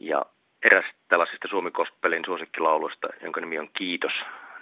[0.00, 0.26] Ja
[0.62, 4.12] eräs tällaisista suomikospelin suosikkilauluista, jonka nimi on Kiitos,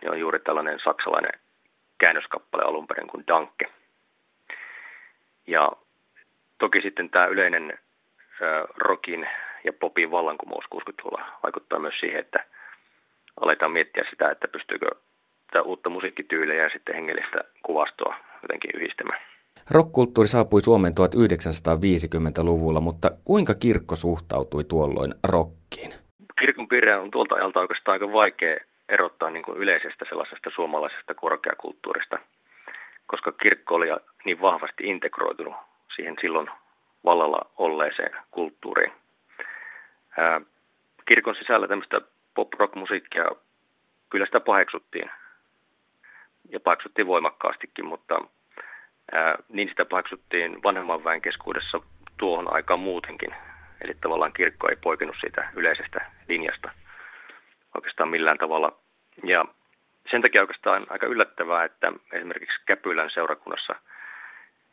[0.00, 1.40] niin on juuri tällainen saksalainen
[1.98, 3.81] käännöskappale alun perin kuin Danke.
[5.52, 5.72] Ja
[6.58, 7.78] toki sitten tämä yleinen
[8.40, 9.28] ö, rockin
[9.64, 12.44] ja popin vallankumous 60-luvulla vaikuttaa myös siihen, että
[13.40, 14.86] aletaan miettiä sitä, että pystyykö
[15.46, 19.20] tätä uutta musiikkityyliä ja sitten hengellistä kuvastoa jotenkin yhdistämään.
[19.70, 25.92] Rockkulttuuri saapui Suomeen 1950-luvulla, mutta kuinka kirkko suhtautui tuolloin rockiin?
[26.40, 28.56] Kirkon piirre on tuolta ajalta oikeastaan aika vaikea
[28.88, 32.18] erottaa niin kuin yleisestä sellaisesta suomalaisesta korkeakulttuurista,
[33.06, 33.88] koska kirkko oli
[34.24, 35.54] niin vahvasti integroitunut
[35.96, 36.50] siihen silloin
[37.04, 38.92] vallalla olleeseen kulttuuriin.
[40.18, 40.40] Ää,
[41.04, 42.00] kirkon sisällä tämmöistä
[42.34, 43.24] pop-rock-musiikkia,
[44.10, 45.10] kyllä sitä paheksuttiin
[46.48, 48.20] ja paheksuttiin voimakkaastikin, mutta
[49.12, 51.80] ää, niin sitä paheksuttiin vanhemman väen keskuudessa
[52.16, 53.34] tuohon aikaan muutenkin.
[53.80, 56.70] Eli tavallaan kirkko ei poikennut siitä yleisestä linjasta
[57.74, 58.78] oikeastaan millään tavalla.
[59.24, 59.44] Ja
[60.10, 63.74] sen takia oikeastaan aika yllättävää, että esimerkiksi Käpylän seurakunnassa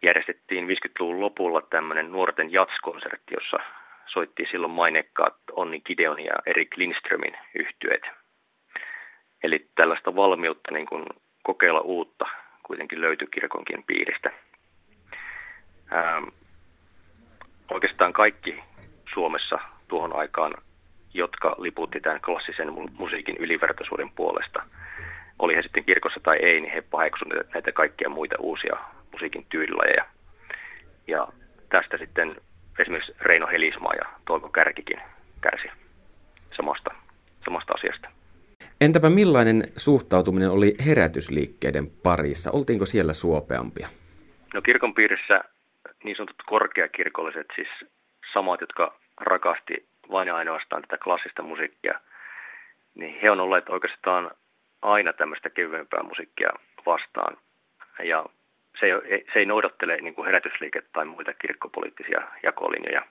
[0.04, 3.58] järjestettiin 50-luvun lopulla tämmöinen nuorten jatskonsertti, jossa
[4.06, 8.02] soitti silloin mainekkaat Onni Gideon ja Erik Lindströmin yhtyeet.
[9.44, 11.06] Eli tällaista valmiutta niin kuin
[11.44, 12.26] kokeilla uutta
[12.64, 14.32] kuitenkin löytyi kirkonkin piiristä.
[15.94, 16.24] Ähm,
[17.72, 18.64] oikeastaan kaikki
[19.14, 20.54] Suomessa tuohon aikaan,
[21.14, 24.64] jotka liputti tämän klassisen musiikin ylivertaisuuden puolesta,
[25.40, 28.78] oli he sitten kirkossa tai ei, niin he paheksuivat näitä kaikkia muita uusia
[29.12, 30.06] musiikin tyylilajeja.
[31.08, 31.28] Ja
[31.70, 32.36] tästä sitten
[32.80, 35.02] esimerkiksi Reino Helismaa ja Toivo Kärkikin
[35.42, 35.68] kärsi
[36.58, 36.90] samasta,
[37.46, 38.10] samasta asiasta.
[38.82, 42.52] Entäpä millainen suhtautuminen oli herätysliikkeiden parissa?
[42.52, 43.88] Oltiinko siellä suopeampia?
[44.54, 45.42] No kirkon piirissä
[46.04, 47.68] niin sanotut korkeakirkolliset, siis
[48.34, 52.00] samat, jotka rakasti vain ja ainoastaan tätä klassista musiikkia,
[52.96, 54.32] niin he on olleet oikeastaan
[54.82, 56.50] aina tämmöistä kevyempää musiikkia
[56.86, 57.38] vastaan.
[58.04, 58.26] Ja
[58.80, 63.02] se ei, se ei noudattele niin kuin herätysliiket tai muita kirkkopoliittisia jakolinjoja.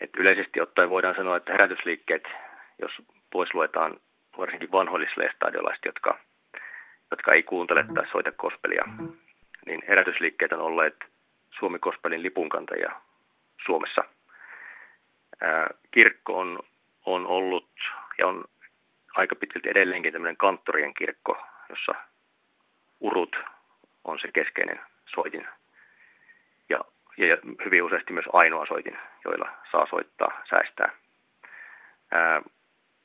[0.00, 2.24] Et yleisesti ottaen voidaan sanoa, että herätysliikkeet,
[2.78, 2.92] jos
[3.32, 4.00] pois luetaan
[4.38, 6.18] varsinkin vanhoillislestadiolaiset, jotka,
[7.10, 8.84] jotka ei kuuntele tai soita kospelia,
[9.66, 10.96] niin herätysliikkeet on olleet
[11.50, 12.92] Suomi Kospelin lipunkantajia
[13.66, 14.04] Suomessa.
[15.90, 16.58] Kirkko on,
[17.06, 17.68] on ollut
[18.18, 18.44] ja on
[19.14, 21.94] aika pitkälti edelleenkin tämmöinen kanttorien kirkko, jossa
[23.00, 23.36] urut
[24.06, 25.48] on se keskeinen soitin
[26.68, 26.80] ja,
[27.16, 30.92] ja hyvin useasti myös ainoa soitin, joilla saa soittaa, säästää.
[32.12, 32.42] Ää,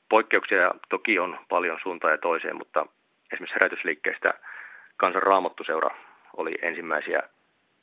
[0.08, 2.86] poikkeuksia toki on paljon suuntaan ja toiseen, mutta
[3.32, 4.34] esimerkiksi herätysliikkeestä
[4.96, 5.90] kansan raamattuseura
[6.36, 7.22] oli ensimmäisiä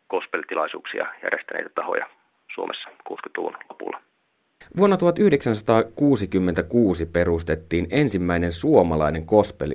[0.10, 2.10] gospeltilaisuuksia järjestäneitä tahoja
[2.54, 4.09] Suomessa 60-luvun lopulla.
[4.78, 9.72] Vuonna 1966 perustettiin ensimmäinen suomalainen gospel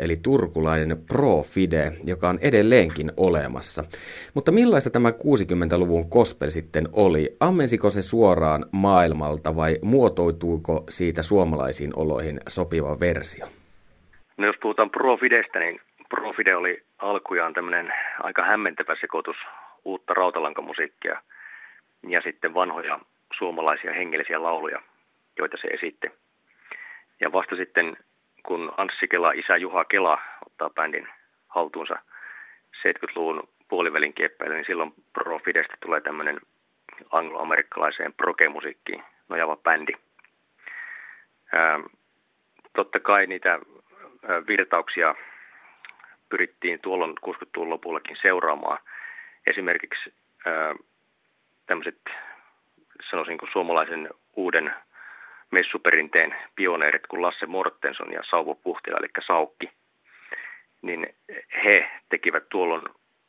[0.00, 3.84] eli turkulainen Pro Fide, joka on edelleenkin olemassa.
[4.34, 7.36] Mutta millaista tämä 60-luvun gospel sitten oli?
[7.40, 13.46] Ammensiko se suoraan maailmalta vai muotoituuko siitä suomalaisiin oloihin sopiva versio?
[14.36, 17.92] No jos puhutaan Pro Fidestä, niin Pro Fide oli alkujaan tämmöinen
[18.22, 19.36] aika hämmentävä sekoitus
[19.84, 21.22] uutta rautalankamusiikkia
[22.08, 23.00] ja sitten vanhoja
[23.38, 24.82] suomalaisia hengellisiä lauluja,
[25.38, 26.10] joita se esitti.
[27.20, 27.96] Ja vasta sitten,
[28.42, 31.08] kun Anssi Kela, isä Juha Kela ottaa bändin
[31.48, 31.94] haltuunsa
[32.88, 36.40] 70-luvun puolivälin kieppeille, niin silloin Profidestä tulee tämmöinen
[37.10, 39.92] angloamerikkalaiseen proge-musiikkiin nojava bändi.
[41.52, 41.80] Ää,
[42.76, 43.58] totta kai niitä
[44.48, 45.14] virtauksia
[46.28, 48.78] pyrittiin tuolloin 60-luvun lopullakin seuraamaan.
[49.46, 50.14] Esimerkiksi
[50.46, 50.74] ää,
[51.66, 52.00] tämmöiset
[53.10, 54.74] sanoisin kuin suomalaisen uuden
[55.50, 59.70] messuperinteen pioneerit kuin Lasse Mortenson ja Sauvo Puhtila, eli Saukki,
[60.82, 61.06] niin
[61.64, 62.82] he tekivät tuolloin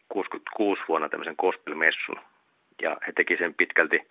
[0.10, 2.20] 66 vuonna tämmöisen gospelmessun,
[2.82, 4.08] ja he teki sen pitkälti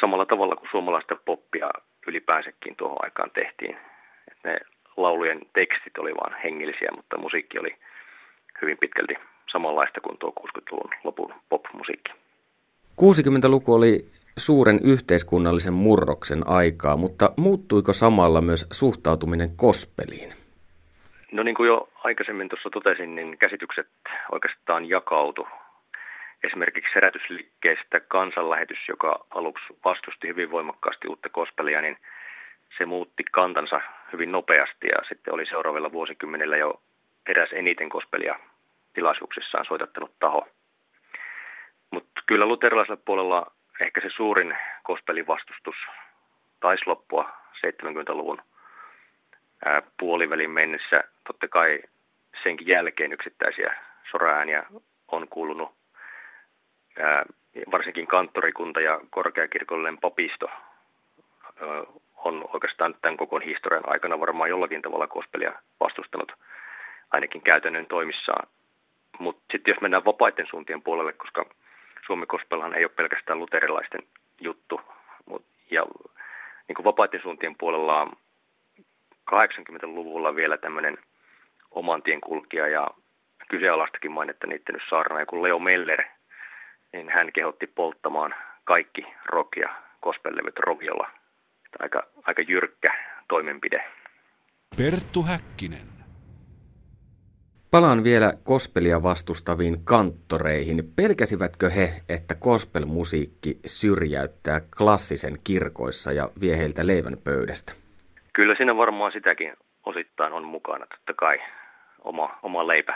[0.00, 1.70] samalla tavalla kuin suomalaista poppia
[2.06, 3.76] ylipäänsäkin tuohon aikaan tehtiin.
[4.30, 4.60] Et ne
[4.96, 7.76] laulujen tekstit oli vain hengellisiä, mutta musiikki oli
[8.62, 9.14] hyvin pitkälti
[9.52, 12.12] samanlaista kuin tuo 60-luvun lopun popmusiikki.
[13.02, 14.04] 60-luku oli
[14.36, 20.30] suuren yhteiskunnallisen murroksen aikaa, mutta muuttuiko samalla myös suhtautuminen kospeliin?
[21.32, 23.88] No niin kuin jo aikaisemmin tuossa totesin, niin käsitykset
[24.32, 25.48] oikeastaan jakautu.
[26.44, 31.96] Esimerkiksi herätysliikkeestä kansanlähetys, joka aluksi vastusti hyvin voimakkaasti uutta kospelia, niin
[32.78, 33.80] se muutti kantansa
[34.12, 36.80] hyvin nopeasti ja sitten oli seuraavilla vuosikymmenillä jo
[37.26, 38.40] eräs eniten kospelia
[38.94, 40.48] tilaisuuksissaan soitattanut taho.
[41.90, 45.76] Mutta kyllä luterilaisella puolella ehkä se suurin kospelin vastustus
[46.60, 47.30] taisi loppua
[47.66, 48.42] 70-luvun
[49.98, 51.04] puolivälin mennessä.
[51.26, 51.80] Totta kai
[52.42, 53.74] senkin jälkeen yksittäisiä
[54.10, 54.62] soraääniä
[55.08, 55.74] on kuulunut
[57.72, 60.50] varsinkin kanttorikunta ja korkeakirkollinen papisto
[62.16, 66.32] on oikeastaan tämän koko historian aikana varmaan jollakin tavalla kospelia vastustanut
[67.10, 68.48] ainakin käytännön toimissaan.
[69.18, 71.46] Mutta sitten jos mennään vapaiden suuntien puolelle, koska
[72.06, 74.02] Suomi Kospelhan ei ole pelkästään luterilaisten
[74.40, 74.80] juttu.
[75.70, 75.86] Ja
[76.68, 78.12] niin kuin vapaiden suuntien puolella on
[79.30, 80.98] 80-luvulla vielä tämmöinen
[81.70, 82.88] oman tien kulkija ja
[83.48, 86.02] kyseenalaistakin mainetta niittänyt saarna, kun Leo Meller,
[86.92, 88.34] niin hän kehotti polttamaan
[88.64, 89.68] kaikki rock- ja
[90.02, 91.10] gospellevyt roviolla.
[91.78, 92.94] Aika, aika jyrkkä
[93.28, 93.84] toimenpide.
[94.76, 95.99] Perttu Häkkinen.
[97.70, 100.84] Palaan vielä kospelia vastustaviin kanttoreihin.
[100.96, 107.72] Pelkäsivätkö he, että kospelmusiikki syrjäyttää klassisen kirkoissa ja vie heiltä leivän pöydästä?
[108.32, 109.52] Kyllä siinä varmaan sitäkin
[109.86, 110.86] osittain on mukana.
[110.86, 111.38] Totta kai
[112.04, 112.94] oma, oma leipä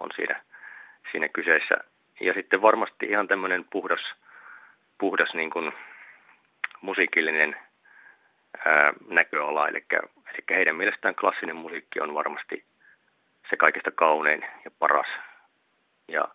[0.00, 0.42] on siinä,
[1.12, 1.74] siinä kyseessä.
[2.20, 4.00] Ja sitten varmasti ihan tämmöinen puhdas,
[4.98, 5.72] puhdas niin kuin
[6.80, 7.56] musiikillinen
[8.66, 9.68] ää, näköala.
[9.68, 12.69] Eli, eli heidän mielestään klassinen musiikki on varmasti
[13.50, 15.06] se kaikista kaunein ja paras.
[16.08, 16.28] Ja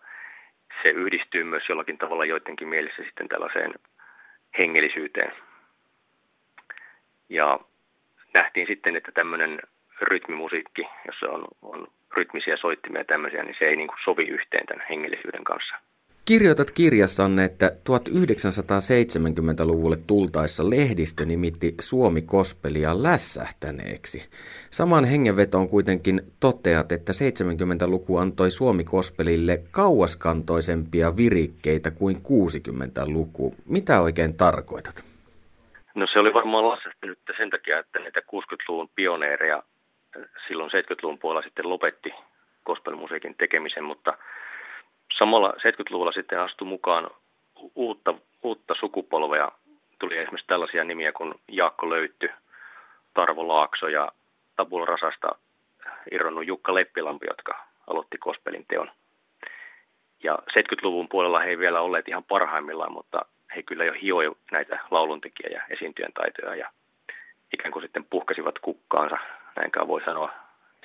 [0.82, 3.74] se yhdistyy myös jollakin tavalla joidenkin mielessä sitten tällaiseen
[4.58, 5.32] hengellisyyteen.
[7.28, 7.60] Ja
[8.34, 9.60] nähtiin sitten, että tämmöinen
[10.00, 14.66] rytmimusiikki, jossa on, on rytmisiä soittimia ja tämmöisiä, niin se ei niin kuin sovi yhteen
[14.66, 15.74] tämän hengellisyyden kanssa.
[16.28, 24.28] Kirjoitat kirjassanne, että 1970-luvulle tultaessa lehdistö nimitti Suomi-kospelia lässähtäneeksi.
[24.70, 33.54] Saman hengenvetoon kuitenkin toteat, että 70-luku antoi Suomi-kospelille kauaskantoisempia virikkeitä kuin 60-luku.
[33.68, 35.04] Mitä oikein tarkoitat?
[35.94, 39.62] No se oli varmaan lässähtänyt sen takia, että näitä 60-luvun pioneereja
[40.48, 42.10] silloin 70-luvun puolella sitten lopetti
[42.64, 44.14] gospelmusiikin tekemisen, mutta–
[45.18, 47.10] samalla 70-luvulla sitten astui mukaan
[47.74, 49.48] uutta, uutta sukupolvea.
[49.98, 52.30] Tuli esimerkiksi tällaisia nimiä kuin Jaakko Löytty,
[53.14, 54.12] Tarvo Laakso ja
[54.56, 55.28] Tabula Rasasta
[56.10, 58.90] irronnut Jukka Leppilampi, jotka aloitti kospelin teon.
[60.22, 63.24] Ja 70-luvun puolella he ei vielä olleet ihan parhaimmillaan, mutta
[63.56, 66.70] he kyllä jo hioi näitä lauluntekijä- ja esiintyjän taitoja ja
[67.52, 69.18] ikään kuin sitten puhkasivat kukkaansa,
[69.56, 70.32] näinkään voi sanoa,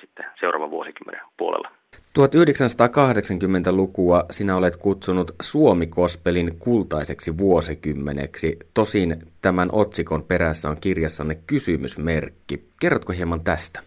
[0.00, 1.70] sitten seuraavan vuosikymmenen puolella.
[2.18, 8.58] 1980-lukua sinä olet kutsunut Suomi-kospelin kultaiseksi vuosikymmeneksi.
[8.74, 12.64] Tosin tämän otsikon perässä on kirjassanne kysymysmerkki.
[12.80, 13.80] Kerrotko hieman tästä?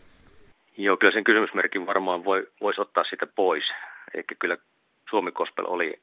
[0.78, 3.64] Joo, kyllä sen kysymysmerkin varmaan voi, voisi ottaa sitä pois.
[4.14, 4.58] Eli kyllä
[5.10, 6.00] Suomi Kospel oli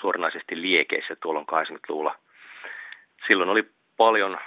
[0.00, 2.18] suoranaisesti liekeissä tuolloin 80-luvulla.
[3.26, 4.38] Silloin oli paljon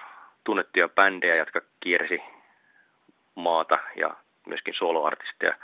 [0.44, 2.20] tunnettuja bändejä, jotka kiersi
[3.36, 4.16] maata ja
[4.48, 5.56] myöskin soloartisteja.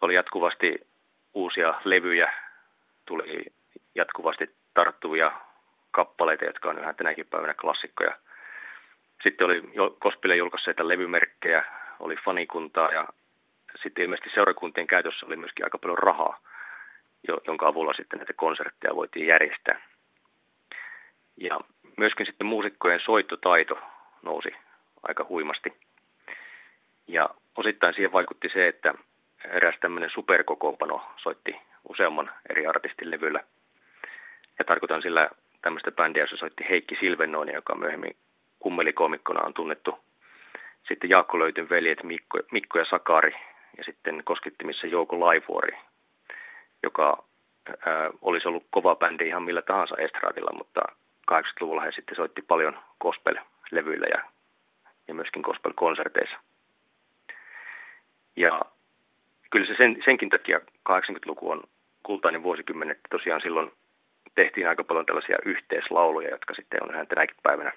[0.00, 0.86] Oli jatkuvasti
[1.34, 2.32] uusia levyjä,
[3.06, 3.46] tuli
[3.94, 5.32] jatkuvasti tarttuvia
[5.90, 8.16] kappaleita, jotka on yhä tänäkin päivänä klassikkoja.
[9.22, 9.62] Sitten oli
[9.98, 11.64] Kospille julkaisseita levymerkkejä,
[12.00, 13.08] oli fanikuntaa ja
[13.82, 16.40] sitten ilmeisesti seurakuntien käytössä oli myöskin aika paljon rahaa,
[17.46, 19.80] jonka avulla sitten näitä konsertteja voitiin järjestää.
[21.36, 21.60] Ja
[21.96, 23.78] myöskin sitten muusikkojen soittotaito
[24.22, 24.48] nousi
[25.02, 25.72] aika huimasti.
[27.06, 28.94] Ja osittain siihen vaikutti se, että
[29.44, 29.74] eräs
[30.14, 31.56] superkokoonpano soitti
[31.88, 33.40] useamman eri artistin levyllä.
[34.58, 35.30] Ja tarkoitan sillä
[35.62, 38.16] tämmöistä bändiä, jossa soitti Heikki Silvennoinen, joka myöhemmin
[38.58, 39.98] kummelikomikkona on tunnettu.
[40.88, 43.34] Sitten Jaakko Löytyn veljet Mikko, Mikko ja Sakari
[43.78, 45.78] ja sitten koskittimissa Jouko Laivuori,
[46.82, 47.24] joka
[47.86, 50.80] ää, olisi ollut kova bändi ihan millä tahansa estradilla, mutta
[51.32, 54.22] 80-luvulla he sitten soitti paljon gospel-levyillä ja,
[55.08, 56.36] ja myöskin gospel-konserteissa.
[58.36, 58.60] Ja
[59.50, 61.62] kyllä se sen, senkin takia 80-luku on
[62.02, 63.72] kultainen vuosikymmen, että tosiaan silloin
[64.34, 67.72] tehtiin aika paljon tällaisia yhteislauluja, jotka sitten on ihan tänäkin päivänä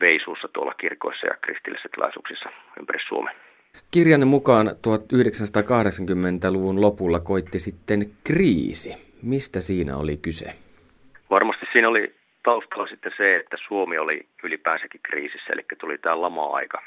[0.00, 2.50] veisuussa tuolla kirkoissa ja kristillisissä tilaisuuksissa
[2.80, 3.34] ympäri Suomea.
[3.90, 9.10] Kirjanne mukaan 1980-luvun lopulla koitti sitten kriisi.
[9.22, 10.52] Mistä siinä oli kyse?
[11.30, 16.82] Varmasti siinä oli taustalla sitten se, että Suomi oli ylipäänsäkin kriisissä, eli tuli tämä lama-aika.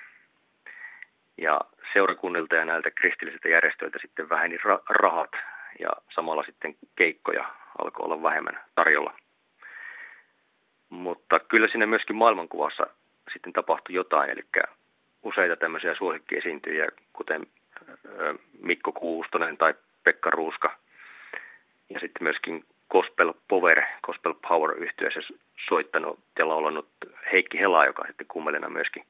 [1.37, 1.61] Ja
[1.93, 5.31] seurakunnilta ja näiltä kristillisiltä järjestöiltä sitten väheni ra- rahat
[5.79, 7.45] ja samalla sitten keikkoja
[7.77, 9.13] alkoi olla vähemmän tarjolla.
[10.89, 12.87] Mutta kyllä siinä myöskin maailmankuvassa
[13.33, 14.41] sitten tapahtui jotain, eli
[15.23, 17.47] useita tämmöisiä suosikkiesiintyjiä, kuten
[18.59, 20.77] Mikko Kuustonen tai Pekka Ruuska.
[21.89, 25.19] Ja sitten myöskin Gospel Power, Gospel Power yhtiössä
[25.69, 26.89] soittanut ja laulanut
[27.31, 29.05] Heikki Hela, joka sitten kummelina myöskin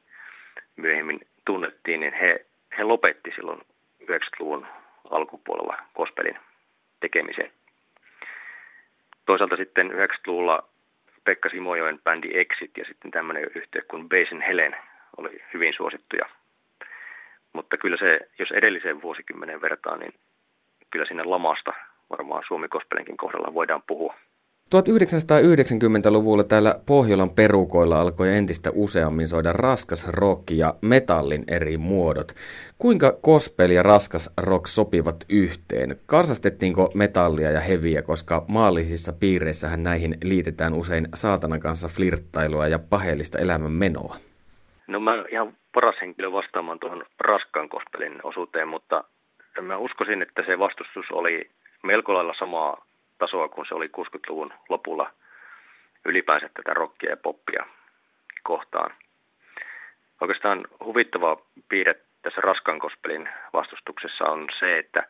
[0.76, 2.46] myöhemmin tunnettiin, niin he,
[2.78, 3.62] he lopetti silloin
[4.04, 4.68] 90-luvun
[5.10, 6.40] alkupuolella gospelin
[7.00, 7.52] tekemisen.
[9.26, 10.70] Toisaalta sitten 90-luvulla
[11.24, 14.76] Pekka Simojoen bändi Exit ja sitten tämmöinen yhtiö kuin Basin Helen
[15.18, 16.26] oli hyvin suosittuja.
[17.54, 20.14] Mutta kyllä se, jos edelliseen vuosikymmenen vertaan, niin
[20.90, 21.74] kyllä sinne lamasta
[22.10, 24.16] varmaan Suomi Kospelenkin kohdalla voidaan puhua.
[24.74, 32.32] 1990-luvulla täällä Pohjolan perukoilla alkoi entistä useammin soida raskas rock ja metallin eri muodot.
[32.78, 35.96] Kuinka gospel ja raskas rock sopivat yhteen?
[36.06, 43.40] Karsastettiinko metallia ja heviä, koska maallisissa piireissähän näihin liitetään usein saatanan kanssa flirttailua ja paheellista
[43.40, 44.16] elämän menoa?
[44.88, 49.04] No mä ihan paras henkilö vastaamaan tuohon raskaan kospelin osuuteen, mutta
[49.62, 51.50] mä uskoisin, että se vastustus oli
[51.84, 52.86] melko lailla samaa
[53.18, 55.12] tasoa kuin se oli 60-luvun lopulla
[56.06, 57.66] ylipäänsä tätä rockia ja poppia
[58.44, 58.94] kohtaan.
[60.22, 61.38] Oikeastaan huvittava
[61.70, 65.04] piirre tässä raskan kospelin vastustuksessa on se, että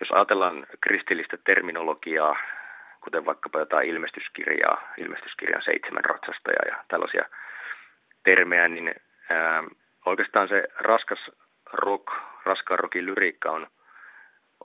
[0.00, 2.36] jos ajatellaan kristillistä terminologiaa,
[3.00, 7.24] kuten vaikkapa jotain ilmestyskirjaa, ilmestyskirjan seitsemän ratsastajaa ja tällaisia
[8.24, 8.94] termejä, niin
[9.30, 9.64] ää,
[10.06, 11.30] oikeastaan se raskas
[11.72, 12.06] rock,
[12.44, 13.66] raskaan rockin lyriikka on,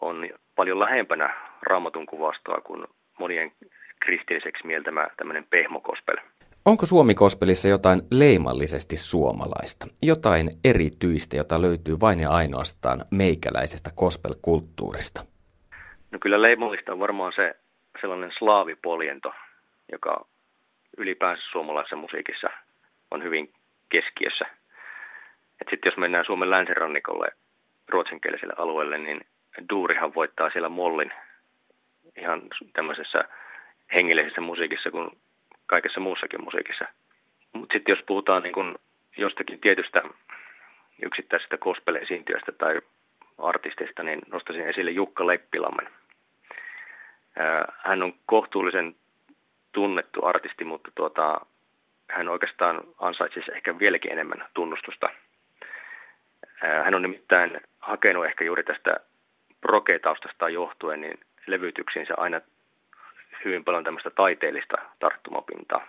[0.01, 2.87] on paljon lähempänä raamatun kuvastoa kuin
[3.19, 3.51] monien
[3.99, 6.17] kristilliseksi mieltämä tämmöinen pehmokospel.
[6.65, 9.87] Onko Suomi-kospelissa jotain leimallisesti suomalaista?
[10.01, 15.21] Jotain erityistä, jota löytyy vain ja ainoastaan meikäläisestä kospelkulttuurista?
[16.11, 17.55] No kyllä leimallista on varmaan se
[18.01, 19.33] sellainen slaavipoljento,
[19.91, 20.25] joka
[20.97, 22.47] ylipäänsä suomalaisessa musiikissa
[23.11, 23.53] on hyvin
[23.89, 24.45] keskiössä.
[25.69, 27.27] Sitten jos mennään Suomen länsirannikolle
[27.89, 29.21] ruotsinkieliselle alueelle, niin
[29.69, 31.13] Duurihan voittaa siellä mollin
[32.17, 32.41] ihan
[32.73, 33.23] tämmöisessä
[33.93, 35.09] hengellisessä musiikissa kuin
[35.65, 36.85] kaikessa muussakin musiikissa.
[37.53, 38.75] Mutta sitten jos puhutaan niin kun
[39.17, 40.01] jostakin tietystä
[41.03, 42.81] yksittäisestä gospel-esiintyjästä tai
[43.37, 45.89] artistista, niin nostaisin esille Jukka Leppilammen.
[47.77, 48.95] Hän on kohtuullisen
[49.71, 51.41] tunnettu artisti, mutta tuota,
[52.09, 55.09] hän oikeastaan ansaitsisi ehkä vieläkin enemmän tunnustusta.
[56.83, 58.95] Hän on nimittäin hakenut ehkä juuri tästä
[59.61, 62.41] progetaustasta johtuen niin levytyksiinsä aina
[63.45, 65.87] hyvin paljon tämmöistä taiteellista tarttumapintaa.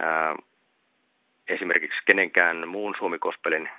[0.00, 0.36] Ää,
[1.48, 3.70] esimerkiksi kenenkään muun suomikospelin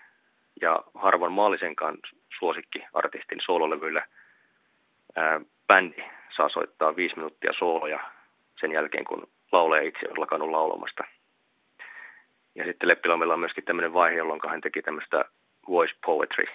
[0.62, 1.98] ja harvan maallisenkaan
[2.40, 4.08] suosikkiartistin soololevyillä
[5.16, 6.04] ää, bändi
[6.36, 8.00] saa soittaa viisi minuuttia sooloja
[8.60, 11.04] sen jälkeen, kun laulee itse on lakannut laulamasta.
[12.56, 15.26] Ja sitten Leppilammilla on myöskin tämmöinen vaihe, jolloin hän teki tämmöistä
[15.68, 16.46] voice poetry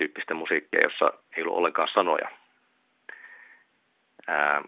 [0.00, 2.28] tyyppistä musiikkia, jossa ei ollut ollenkaan sanoja.
[4.26, 4.62] Ää,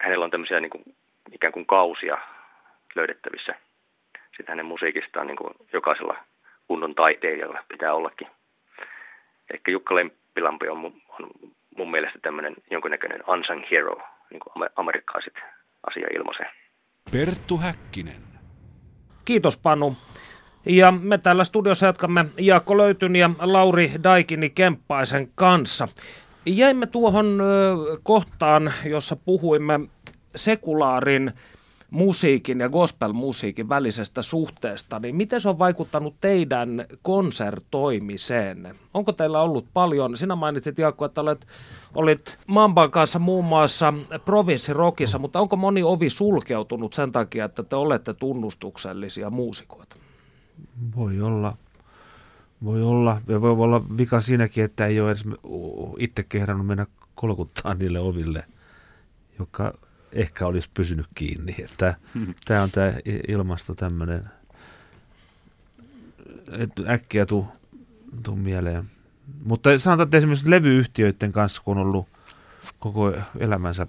[0.00, 0.84] hänellä on tämmöisiä niin kuin,
[1.32, 2.18] ikään kuin kausia
[2.94, 3.54] löydettävissä.
[4.12, 6.16] Sitten hänen musiikistaan niin kuin jokaisella
[6.68, 8.28] kunnon taiteilijalla pitää ollakin.
[9.54, 11.30] Ehkä Jukka Lemppilampi on, on
[11.76, 13.96] mun mielestä tämmöinen jonkinnäköinen unsung hero,
[14.30, 15.34] niin kuin amerikkalaiset
[15.86, 16.50] asia ilmaisee.
[17.12, 18.22] Perttu Häkkinen.
[19.24, 19.96] Kiitos Panu.
[20.66, 25.88] Ja me täällä studiossa jatkamme Jaakko Löytyn ja Lauri Daikini Kemppaisen kanssa.
[26.46, 27.42] Jäimme tuohon
[28.02, 29.80] kohtaan, jossa puhuimme
[30.36, 31.32] sekulaarin
[31.90, 38.74] musiikin ja gospelmusiikin välisestä suhteesta, niin miten se on vaikuttanut teidän konsertoimiseen?
[38.94, 41.46] Onko teillä ollut paljon, sinä mainitsit Jaakko, että olet,
[41.94, 43.94] olit Mamban kanssa muun muassa
[44.24, 50.01] provinssirokissa, mutta onko moni ovi sulkeutunut sen takia, että te olette tunnustuksellisia muusikoita?
[50.96, 51.56] Voi olla.
[52.64, 53.20] Voi olla.
[53.28, 55.24] Ja voi olla vika siinäkin, että ei ole edes
[55.98, 58.44] itse kehdannut mennä kolkuttaa niille oville,
[59.38, 59.74] joka
[60.12, 61.56] ehkä olisi pysynyt kiinni.
[61.58, 62.34] Että hmm.
[62.44, 62.92] Tämä on tämä
[63.28, 64.24] ilmasto tämmöinen,
[66.58, 67.46] että äkkiä tuu,
[68.22, 68.84] tuu mieleen.
[69.44, 72.08] Mutta sanotaan, että esimerkiksi levyyhtiöiden kanssa, kun on ollut
[72.78, 73.86] koko elämänsä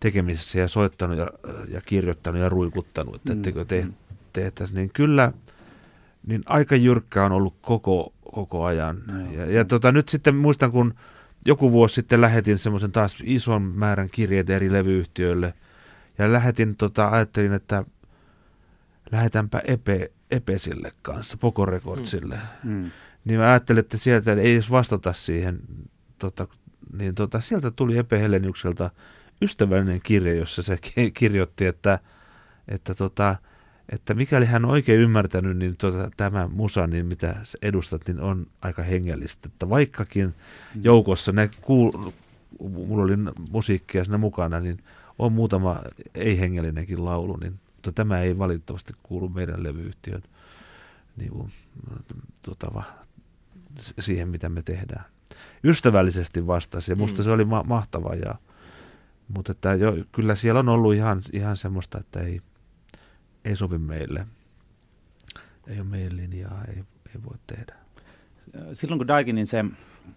[0.00, 1.30] tekemisessä ja soittanut ja,
[1.68, 3.66] ja kirjoittanut ja ruikuttanut, että mm.
[3.66, 3.86] te,
[4.32, 5.32] tehtäisi, niin kyllä
[6.28, 9.02] niin aika jyrkkä on ollut koko, koko ajan.
[9.06, 10.94] No, ja, ja tota, nyt sitten muistan, kun
[11.46, 15.54] joku vuosi sitten lähetin semmoisen taas ison määrän kirjeitä eri levyyhtiöille.
[16.18, 17.84] Ja lähetin, tota, ajattelin, että
[19.12, 22.38] lähetänpä Epe, Epesille kanssa, Poco Recordsille.
[22.64, 22.72] Mm.
[22.72, 22.90] Mm.
[23.24, 25.60] Niin mä ajattelin, että sieltä ei edes vastata siihen.
[26.18, 26.46] Tota,
[26.92, 28.90] niin tota, sieltä tuli Epe Heleniukselta
[29.42, 30.78] ystävällinen kirje, jossa se
[31.14, 31.98] kirjoitti, että,
[32.68, 33.36] että tota,
[33.88, 38.46] että mikäli hän on oikein ymmärtänyt, niin tuota, tämä musa, niin mitä edustat, niin on
[38.62, 39.48] aika hengellistä.
[39.52, 40.84] Että vaikkakin mm.
[40.84, 41.92] joukossa ne kuul,
[42.60, 43.16] mulla oli
[43.50, 44.78] musiikkia siinä mukana, niin
[45.18, 45.80] on muutama
[46.14, 50.22] ei-hengellinenkin laulu, niin mutta tämä ei valitettavasti kuulu meidän levyyhtiön
[51.16, 51.50] niin kuin,
[52.42, 52.84] tuota, va,
[53.98, 55.04] siihen, mitä me tehdään.
[55.64, 57.24] Ystävällisesti vastasi ja musta mm.
[57.24, 58.14] se oli ma- mahtava.
[58.14, 58.34] Ja,
[59.28, 62.40] mutta että jo, kyllä siellä on ollut ihan, ihan semmoista, että ei,
[63.44, 64.26] ei sovi meille.
[65.66, 66.76] Ei ole meidän linjaa, ei,
[67.14, 67.74] ei voi tehdä.
[68.72, 69.64] Silloin kun Daikinin se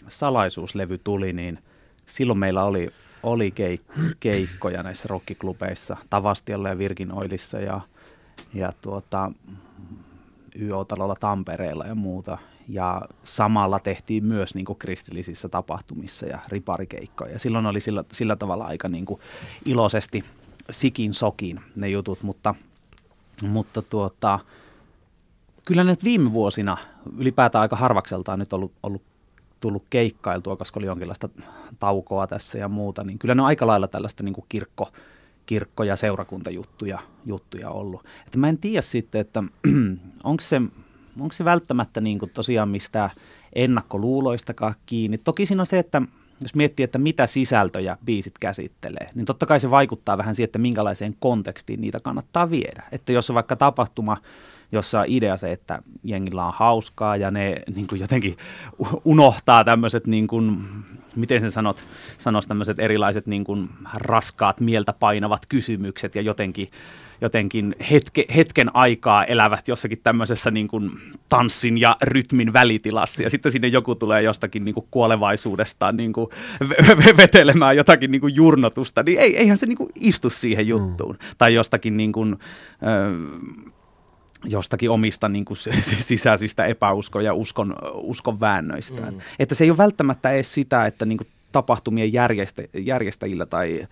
[0.07, 1.59] salaisuuslevy tuli, niin
[2.05, 2.89] silloin meillä oli,
[3.23, 7.81] oli keik- keikkoja näissä rockiklubeissa, Tavastialla ja Virgin Oilissa ja,
[8.53, 9.31] ja tuota,
[10.59, 12.37] YO-talolla Tampereella ja muuta.
[12.67, 17.31] Ja samalla tehtiin myös niin kristillisissä tapahtumissa ja riparikeikkoja.
[17.31, 19.05] Ja silloin oli sillä, sillä tavalla aika niin
[19.65, 20.23] iloisesti
[20.69, 22.55] sikin sokin ne jutut, mutta–
[23.41, 24.39] mutta tuota,
[25.65, 26.77] kyllä nyt viime vuosina
[27.17, 29.01] ylipäätään aika harvakseltaan nyt ollut, ollut
[29.59, 31.29] tullut keikkailtua, koska oli jonkinlaista
[31.79, 34.91] taukoa tässä ja muuta, niin kyllä ne on aika lailla tällaista niin kuin kirkko,
[35.45, 38.05] kirkko- ja seurakuntajuttuja juttuja ollut.
[38.25, 39.43] Että mä en tiedä sitten, että
[40.23, 40.61] onko se,
[41.19, 43.09] onko se välttämättä niin kuin tosiaan mistä
[43.53, 45.17] ennakkoluuloistakaan kiinni.
[45.17, 46.01] Toki siinä on se, että
[46.41, 50.59] jos miettii, että mitä sisältöjä biisit käsittelee, niin totta kai se vaikuttaa vähän siihen, että
[50.59, 52.83] minkälaiseen kontekstiin niitä kannattaa viedä.
[52.91, 54.17] Että jos on vaikka tapahtuma,
[54.71, 58.37] jossa on idea se, että jengillä on hauskaa ja ne niin kuin jotenkin
[59.05, 60.57] unohtaa tämmöiset, niin kuin,
[61.15, 61.83] miten sen sanot,
[62.17, 66.67] sanoisi tämmöiset erilaiset niin kuin raskaat mieltä painavat kysymykset ja jotenkin
[67.21, 70.91] jotenkin hetke, hetken aikaa elävät jossakin tämmöisessä niin kuin
[71.29, 76.27] tanssin ja rytmin välitilassa ja sitten sinne joku tulee jostakin niin kuin kuolevaisuudestaan niin kuin
[77.17, 81.15] vetelemään jotakin niin kuin jurnotusta, niin ei, eihän se niin kuin istu siihen juttuun.
[81.15, 81.35] Mm.
[81.37, 82.39] Tai jostakin niin kuin,
[82.73, 83.69] äh,
[84.45, 85.57] jostakin omista niin kuin,
[86.01, 89.01] sisäisistä epäuskon ja uskon, uskon väännöistä.
[89.01, 89.19] Mm.
[89.39, 93.87] Että se ei ole välttämättä edes sitä, että niin kuin, tapahtumien järjestä, järjestäjillä tai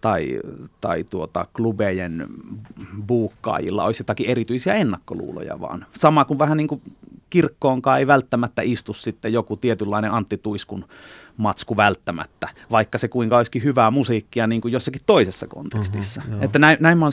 [0.00, 0.40] tai,
[0.80, 2.26] tai tuota, klubejen
[3.06, 5.86] buukkaajilla olisi jotakin erityisiä ennakkoluuloja vaan.
[5.96, 6.82] Sama kuin vähän niin kuin
[7.30, 10.84] kirkkoonkaan ei välttämättä istu sitten joku tietynlainen Antti Tuiskun
[11.40, 16.22] matsku välttämättä, vaikka se kuinka olisikin hyvää musiikkia niin kuin jossakin toisessa kontekstissa.
[16.28, 17.12] Uh-huh, että näin, näin mä oon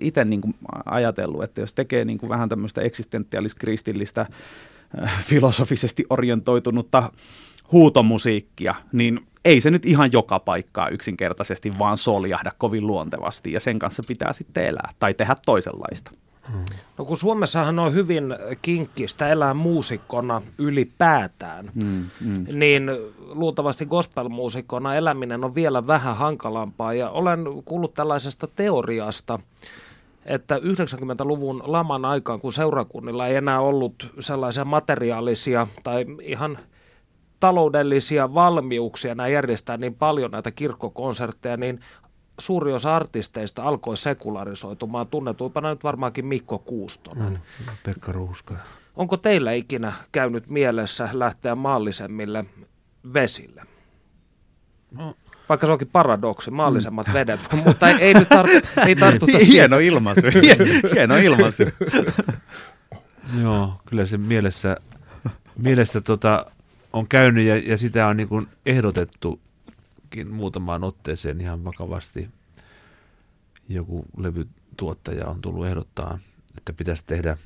[0.00, 0.54] itse niin kuin
[0.84, 4.26] ajatellut, että jos tekee niin kuin vähän tämmöistä eksistentiaalis-kristillistä
[5.02, 7.12] äh, filosofisesti orientoitunutta
[7.72, 13.78] huutomusiikkia, niin ei se nyt ihan joka paikkaa yksinkertaisesti vaan soljahda kovin luontevasti ja sen
[13.78, 16.10] kanssa pitää sitten elää tai tehdä toisenlaista.
[16.98, 18.24] No kun Suomessahan on hyvin
[18.62, 22.58] kinkkistä elää muusikkona ylipäätään, mm, mm.
[22.58, 26.94] niin luultavasti gospelmuusikkona eläminen on vielä vähän hankalampaa.
[26.94, 29.38] Ja olen kuullut tällaisesta teoriasta,
[30.26, 36.58] että 90-luvun laman aikaan, kun seurakunnilla ei enää ollut sellaisia materiaalisia tai ihan
[37.40, 41.80] taloudellisia valmiuksia nämä järjestää niin paljon näitä kirkkokonsertteja, niin
[42.38, 45.06] suuri osa artisteista alkoi sekularisoitumaan.
[45.06, 47.32] Tunnetuimpana nyt varmaankin Mikko Kuustonen.
[47.32, 47.38] Mm,
[47.82, 48.54] Pekka Ruuska.
[48.96, 52.44] Onko teillä ikinä käynyt mielessä lähteä maallisemmille
[53.14, 53.62] vesille?
[54.90, 55.14] No.
[55.48, 57.12] Vaikka se onkin paradoksi, maallisemmat mm.
[57.12, 60.20] vedet, mutta ei, ei nyt tar- ei tartuta Hieno ilmaisu.
[60.94, 61.62] Hieno ilmaisu.
[63.42, 64.76] Joo, kyllä se mielessä,
[65.56, 66.46] mielessä tota,
[66.92, 69.40] on käynyt ja, ja sitä on niin kuin ehdotettu
[70.30, 72.28] muutamaan otteeseen ihan vakavasti
[73.68, 76.18] joku levytuottaja on tullut ehdottaa,
[76.58, 77.36] että pitäisi tehdä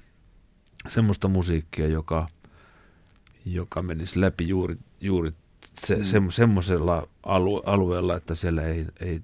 [0.89, 2.29] semmoista musiikkia, joka,
[3.47, 5.33] joka menisi läpi juuri, juuri
[5.75, 6.05] se, mm.
[6.05, 9.23] se, semmoisella alu, alueella, että siellä ei, ei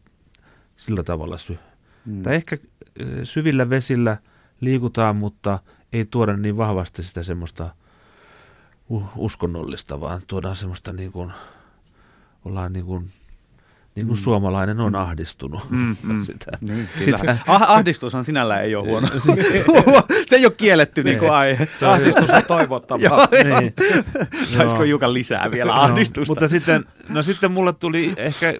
[0.77, 1.59] sillä tavalla sy.
[2.05, 2.23] Mm.
[2.23, 2.57] Tai ehkä
[2.97, 4.17] eh, syvillä vesillä
[4.61, 5.59] liikutaan, mutta
[5.93, 7.75] ei tuoda niin vahvasti sitä semmoista
[9.17, 11.33] uskonnollista, vaan tuodaan semmoista niin kuin,
[12.45, 13.11] ollaan niin kuin
[13.99, 14.23] niin kuin mm.
[14.23, 15.71] suomalainen on ahdistunut.
[15.71, 16.23] Mm, mm.
[16.27, 16.51] sitä.
[16.61, 17.39] Niin, sitä.
[17.47, 19.09] Ah, ahdistushan sinällään ei ole huono.
[20.29, 21.69] se ei ole kielletty niin kuin aihe.
[21.79, 23.29] Se Ahdistus on toivottavaa.
[23.33, 23.75] niin.
[24.45, 26.21] Saisiko Jukan lisää vielä ahdistusta?
[26.21, 28.55] No, mutta sitten, no sitten mulle tuli ehkä,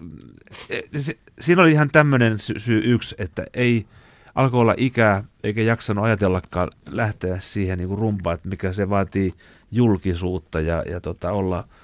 [1.41, 3.87] siinä oli ihan tämmöinen syy yksi, että ei
[4.35, 9.35] alkoi olla ikää, eikä jaksanut ajatellakaan lähteä siihen niin kuin rumpaan, että mikä se vaatii
[9.71, 11.65] julkisuutta ja, ja tota, olla–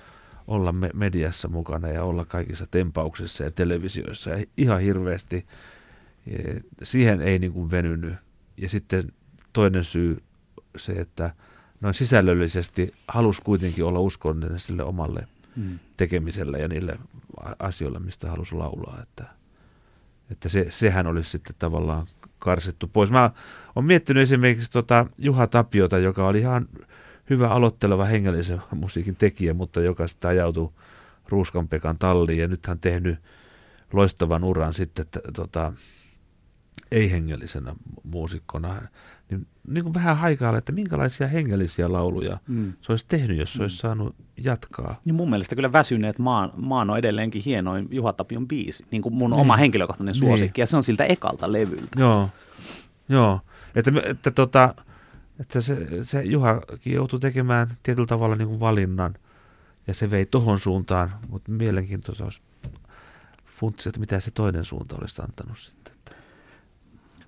[0.47, 5.47] olla me- mediassa mukana ja olla kaikissa tempauksissa ja televisioissa ja ihan hirveästi.
[6.83, 8.15] Siihen ei niin kuin venynyt.
[8.57, 9.13] Ja sitten
[9.53, 10.23] toinen syy
[10.77, 11.35] se, että
[11.81, 15.79] noin sisällöllisesti halusi kuitenkin olla uskollinen sille omalle hmm.
[15.97, 16.99] tekemiselle ja niille
[17.59, 18.99] asioille, mistä halusi laulaa.
[19.03, 19.25] Että,
[20.31, 22.07] että se, sehän olisi sitten tavallaan
[22.39, 23.11] karsittu pois.
[23.11, 23.31] Mä
[23.77, 26.69] oon miettinyt esimerkiksi tota Juha Tapiota, joka oli ihan
[27.31, 30.71] hyvä aloitteleva hengellisen musiikin tekijä, mutta joka sitten ajautui
[31.29, 33.19] Ruuskan Pekan talliin ja nyt hän tehnyt
[33.93, 35.73] loistavan uran sitten että, tota,
[36.91, 38.83] ei-hengellisenä muusikkona.
[39.31, 42.73] Niin, niin kuin vähän haikailla, että minkälaisia hengellisiä lauluja mm.
[42.81, 43.81] se olisi tehnyt, jos se olisi mm.
[43.81, 45.01] saanut jatkaa.
[45.05, 49.15] Niin mun mielestä kyllä väsyneet maan, maan on edelleenkin hienoin Juha Tapion biisi, niin kuin
[49.15, 49.41] mun niin.
[49.41, 50.63] oma henkilökohtainen suosikki, niin.
[50.63, 52.01] ja se on siltä ekalta levyltä.
[52.01, 52.29] Joo,
[53.09, 53.41] joo.
[53.75, 54.75] Että, että tota,
[55.41, 59.15] että se, se Juhakin joutui tekemään tietyllä tavalla niin kuin valinnan
[59.87, 62.41] ja se vei tohon suuntaan, mutta mielenkiintoista olisi
[63.47, 65.84] funtsia, että mitä se toinen suunta olisi antanut sitten.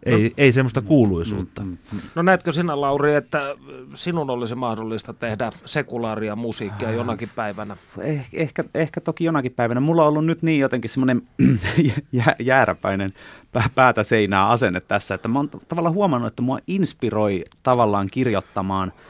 [0.06, 1.62] Ei, no, ei semmoista mm, kuuluisuutta.
[1.62, 3.56] Mm, mm, no näetkö sinä, Lauri, että
[3.94, 7.76] sinun olisi mahdollista tehdä sekulaaria musiikkia jonakin päivänä?
[7.98, 9.80] Eh, ehkä, ehkä toki jonakin päivänä.
[9.80, 11.22] Mulla on ollut nyt niin jotenkin semmoinen
[12.40, 13.10] jääräpäinen
[13.74, 18.92] päätä seinää asenne tässä, että mä oon tavallaan huomannut, että mua inspiroi tavallaan kirjoittamaan–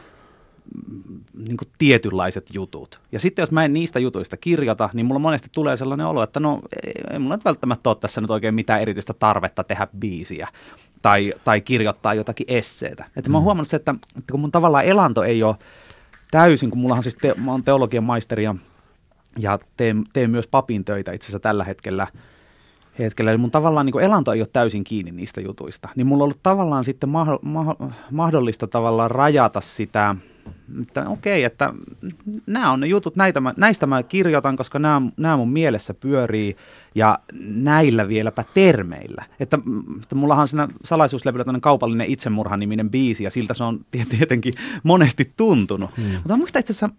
[1.47, 3.01] niin kuin tietynlaiset jutut.
[3.13, 6.41] Ja sitten jos mä en niistä jutuista kirjoita, niin mulla monesti tulee sellainen olo, että
[6.41, 10.49] no ei, ei mulla nyt välttämättä ole tässä nyt oikein mitään erityistä tarvetta tehdä biisiä
[11.03, 13.05] tai, tai kirjoittaa jotakin esseitä.
[13.17, 13.45] Että mä oon mm.
[13.45, 15.57] huomannut se, että, että kun mun tavallaan elanto ei ole
[16.31, 18.55] täysin, kun mullahan siis te, mä oon teologian maisteri ja,
[19.39, 22.07] ja teen, teen myös papin töitä itse asiassa tällä hetkellä,
[22.99, 23.31] hetkellä.
[23.31, 25.89] Eli mun tavallaan niin elanto ei ole täysin kiinni niistä jutuista.
[25.97, 27.77] Niin mulla on ollut tavallaan sitten ma- ma-
[28.11, 30.17] mahdollista tavallaan rajata sitä–
[30.83, 31.73] että okei, että
[32.47, 36.57] nämä on ne jutut, näitä mä, näistä mä kirjoitan, koska nämä, nämä mun mielessä pyörii
[36.95, 39.25] ja näillä vieläpä termeillä.
[39.41, 39.59] Että,
[40.03, 43.81] että mullahan on siinä salaisuuslevyllä tämmöinen kaupallinen itsemurha-niminen biisi ja siltä se on
[44.19, 45.91] tietenkin monesti tuntunut.
[45.97, 46.13] Hmm.
[46.13, 46.97] Mutta muistan itse asiassa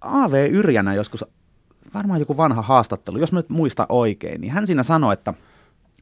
[0.00, 0.48] A.V.
[0.50, 1.24] Yrjänä joskus,
[1.94, 5.34] varmaan joku vanha haastattelu, jos mä nyt muista oikein, niin hän siinä sanoi, että,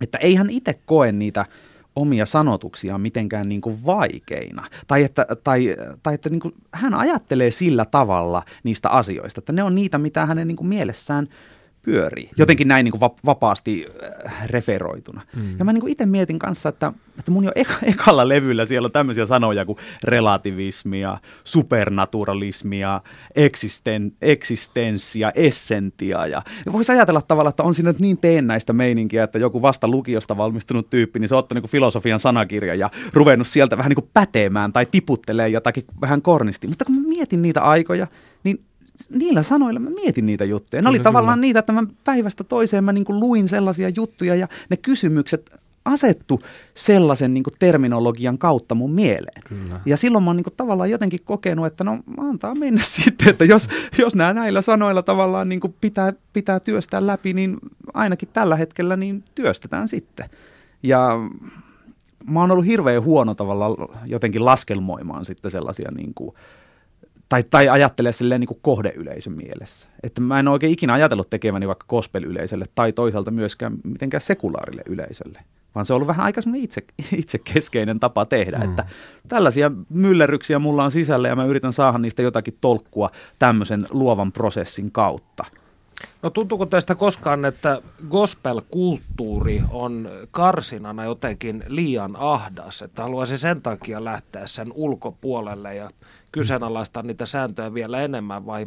[0.01, 1.47] että ei hän itse koe niitä–
[1.99, 4.67] omia sanotuksia mitenkään niin kuin vaikeina.
[4.87, 9.63] Tai että, tai, tai että niin kuin hän ajattelee sillä tavalla niistä asioista, että ne
[9.63, 11.29] on niitä, mitä hänen niin kuin mielessään
[11.89, 12.31] pyörii.
[12.37, 13.87] Jotenkin näin niin kuin vapaasti
[14.27, 15.23] äh, referoituna.
[15.37, 15.59] Mm.
[15.59, 18.87] Ja mä niin kuin itse mietin kanssa, että, että mun jo eka, ekalla levyllä siellä
[18.87, 23.01] on tämmöisiä sanoja kuin relativismia, supernaturalismia,
[23.37, 26.27] eksisten, eksistenssia, essentia.
[26.27, 30.37] Ja, ja voisi ajatella tavalla, että on siinä niin teennäistä meininkiä, että joku vasta lukiosta
[30.37, 34.11] valmistunut tyyppi, niin se on ottanut niin filosofian sanakirja ja ruvennut sieltä vähän niin kuin
[34.15, 36.67] päteemään tai tiputtelee jotakin vähän kornisti.
[36.67, 38.07] Mutta kun mä mietin niitä aikoja,
[38.45, 38.61] niin
[39.11, 40.83] niillä sanoilla mä mietin niitä juttuja.
[40.83, 41.47] Ne oli Kyllä, tavallaan kyllä.
[41.47, 45.51] niitä, että mä päivästä toiseen mä niin kuin luin sellaisia juttuja ja ne kysymykset
[45.85, 46.41] asettu
[46.75, 49.43] sellaisen niin terminologian kautta mun mieleen.
[49.49, 49.81] Kyllä.
[49.87, 53.45] Ja silloin mä oon niin kuin tavallaan jotenkin kokenut, että no antaa mennä sitten, että
[53.45, 53.69] jos,
[53.99, 57.57] jos nämä näillä sanoilla tavallaan niin pitää, pitää työstää läpi, niin
[57.95, 60.31] ainakin tällä hetkellä niin työstetään sitten.
[60.83, 61.11] Ja
[62.31, 63.75] mä oon ollut hirveän huono tavallaan
[64.07, 66.35] jotenkin laskelmoimaan sitten sellaisia niin kuin,
[67.29, 69.89] tai, tai ajattelee silleen niin kuin kohdeyleisön mielessä.
[70.03, 74.83] Että mä en ole oikein ikinä ajatellut tekeväni vaikka gospel-yleisölle tai toisaalta myöskään mitenkään sekulaarille
[74.87, 75.41] yleisölle.
[75.75, 76.85] Vaan se on ollut vähän aika semmoinen itse,
[77.23, 78.65] itsekeskeinen tapa tehdä, mm.
[78.65, 78.85] että
[79.29, 84.93] tällaisia myllerryksiä mulla on sisällä ja mä yritän saada niistä jotakin tolkkua tämmöisen luovan prosessin
[84.93, 85.45] kautta.
[86.23, 94.05] No tuntuuko teistä koskaan, että gospel-kulttuuri on karsinana jotenkin liian ahdas, että haluaisi sen takia
[94.05, 95.91] lähteä sen ulkopuolelle ja
[96.33, 98.67] kyseenalaistaa niitä sääntöjä vielä enemmän vai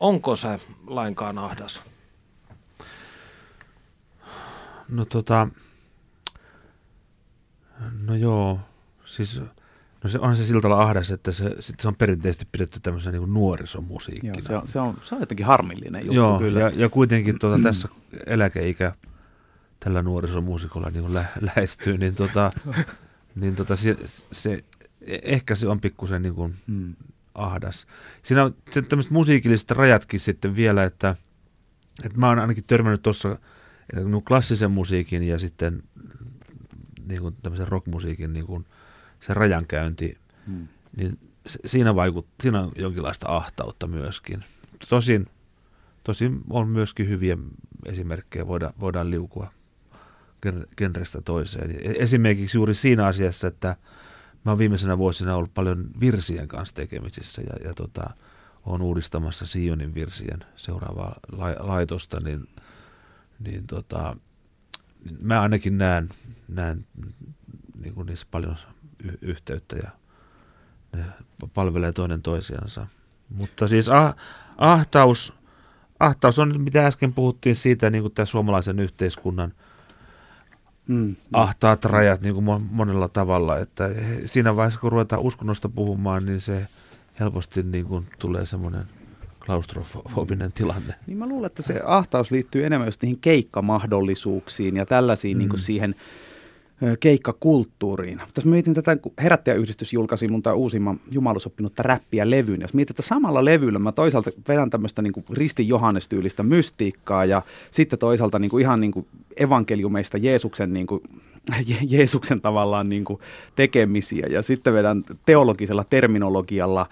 [0.00, 1.82] onko se lainkaan ahdas?
[4.88, 5.48] No tota,
[8.06, 8.58] no joo,
[9.04, 9.40] siis
[10.04, 13.18] no se, on se sillä tavalla ahdas, että se, sit se on perinteisesti pidetty tämmöisenä
[13.18, 14.34] niin nuorisomusiikkina.
[14.34, 16.60] Joo, se, on, se, on, se on jotenkin harmillinen juttu Joo, kyllä.
[16.60, 17.88] Ja, ja kuitenkin tuota, tässä
[18.26, 18.94] eläkeikä
[19.80, 22.50] tällä nuorisomuusikolla niin lä- lähestyy, niin, tota,
[23.40, 23.96] niin tota, se,
[24.32, 24.64] se,
[25.22, 26.94] ehkä se on pikkusen niin kuin Mm.
[27.34, 27.86] ahdas.
[28.22, 31.14] Siinä on se- tämmöiset musiikilliset rajatkin sitten vielä, että,
[32.04, 33.38] että mä oon ainakin törmännyt tuossa
[34.02, 35.82] kun klassisen musiikin ja sitten
[37.08, 38.66] niin kuin tämmöisen rockmusiikin niin kuin
[39.26, 40.68] se rajankäynti, Mm.
[40.96, 44.44] niin se- siinä, vaikut, siinä on jonkinlaista ahtautta myöskin.
[44.88, 45.26] Tosin,
[46.04, 47.36] tosin on myöskin hyviä
[47.86, 49.52] esimerkkejä, voidaan, voidaan liukua
[50.46, 51.70] gen- genrestä toiseen.
[51.70, 53.76] E- Esimerkiksi juuri siinä asiassa, että
[54.44, 58.10] mä oon viimeisenä vuosina ollut paljon virsien kanssa tekemisissä ja, ja tota,
[58.66, 62.48] on uudistamassa Sionin virsien seuraavaa la- laitosta, niin,
[63.38, 64.16] niin tota,
[65.20, 66.08] mä ainakin näen,
[66.48, 66.86] näen
[67.80, 68.56] niin kuin niissä paljon
[69.04, 69.90] y- yhteyttä ja
[70.96, 71.04] ne
[71.54, 72.86] palvelee toinen toisiansa.
[73.28, 74.14] Mutta siis ah,
[74.58, 75.32] ahtaus,
[76.00, 79.52] ahtaus on, mitä äsken puhuttiin siitä, niin kuin tämä suomalaisen yhteiskunnan
[80.88, 81.16] Mm.
[81.32, 83.90] ahtaat rajat niin kuin mon- monella tavalla, että
[84.24, 86.66] siinä vaiheessa, kun ruvetaan uskonnosta puhumaan, niin se
[87.20, 88.84] helposti niin kuin tulee semmoinen
[89.46, 90.94] klaustrofobinen tilanne.
[91.06, 95.38] Niin mä luulen, että se ahtaus liittyy enemmän just niihin keikkamahdollisuuksiin ja tällaisiin mm.
[95.38, 96.04] niin kuin siihen ö,
[97.00, 98.18] keikkakulttuuriin.
[98.18, 102.92] Mutta jos mietin tätä, kun herättäjäyhdistys julkaisi mun tää uusimman jumalusoppinutta räppiä levyn, jos mietin,
[102.92, 108.50] että samalla levyllä mä toisaalta vedän tämmöistä niin Risti Johannes-tyylistä mystiikkaa ja sitten toisaalta niin
[108.50, 109.06] kuin ihan niin kuin
[109.36, 111.02] evankeliumeista Jeesuksen, niin kuin,
[111.70, 113.20] Je- Jeesuksen tavallaan niin kuin
[113.56, 116.86] tekemisiä ja sitten vedän teologisella terminologialla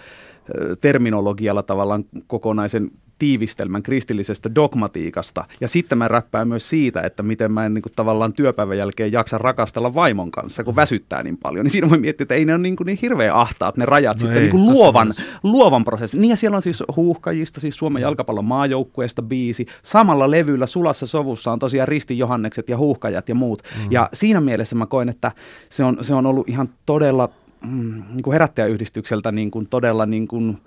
[0.80, 2.90] terminologialla tavallaan kokonaisen
[3.22, 5.44] tiivistelmän kristillisestä dogmatiikasta.
[5.60, 9.12] Ja sitten mä räppään myös siitä, että miten mä en niin kuin, tavallaan työpäivän jälkeen
[9.12, 11.64] jaksa rakastella vaimon kanssa, kun väsyttää niin paljon.
[11.64, 14.16] Niin siinä voi miettiä, että ei ne ole niin, kuin niin hirveän ahtaat ne rajat
[14.16, 16.20] No sitten ei, niin kuin luovan, luovan prosessin.
[16.20, 19.66] Niin ja siellä on siis huuhkajista, siis Suomen jalkapallon maajoukkueesta biisi.
[19.82, 23.62] Samalla levyllä sulassa sovussa on tosiaan Risti Johannekset ja huuhkajat ja muut.
[23.62, 23.92] Mm.
[23.92, 25.32] Ja siinä mielessä mä koen, että
[25.68, 27.28] se on, se on ollut ihan todella
[27.66, 30.58] mm, niin kuin herättäjäyhdistykseltä niin kuin todella niin kuin,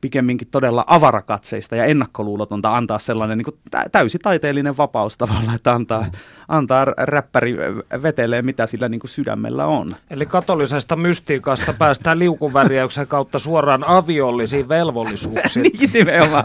[0.00, 5.72] pikemminkin todella avarakatseista ja ennakkoluulotonta antaa sellainen niin kuin tä- täysi taiteellinen vapaus tavallaan, että
[5.72, 6.06] antaa,
[6.48, 7.56] antaa räppäri
[8.02, 9.96] vetelee mitä sillä niin kuin sydämellä on.
[10.10, 15.62] Eli katolisesta mystiikasta päästään liukunvärjäyksen kautta suoraan aviollisiin velvollisuuksiin.
[15.78, 16.44] niin nimenomaan.